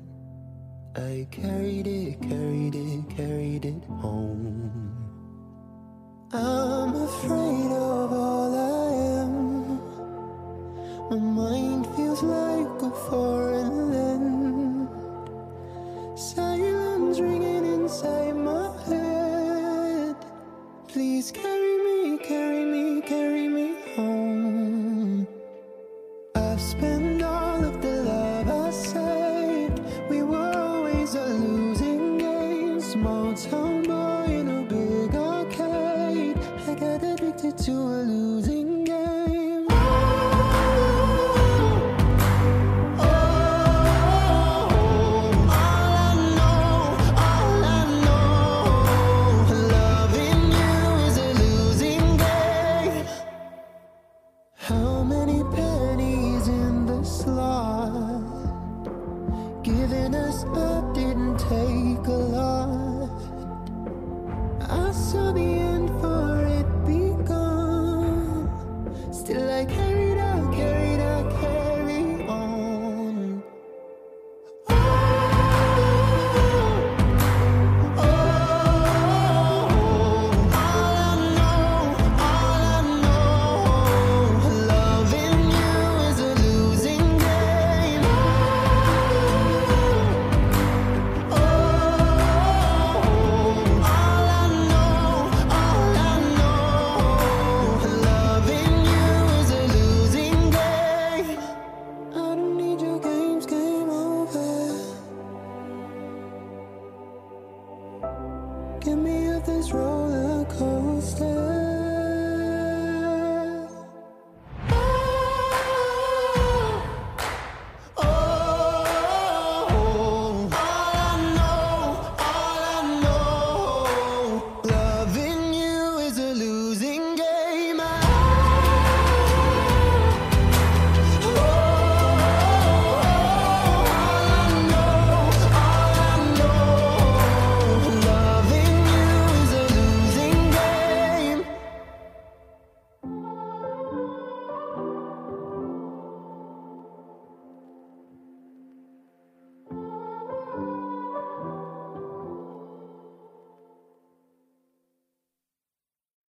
[0.95, 4.93] I carried it, carried it, carried it home.
[6.31, 9.79] I'm afraid of all I am.
[11.09, 14.02] My mind feels like a foreign land.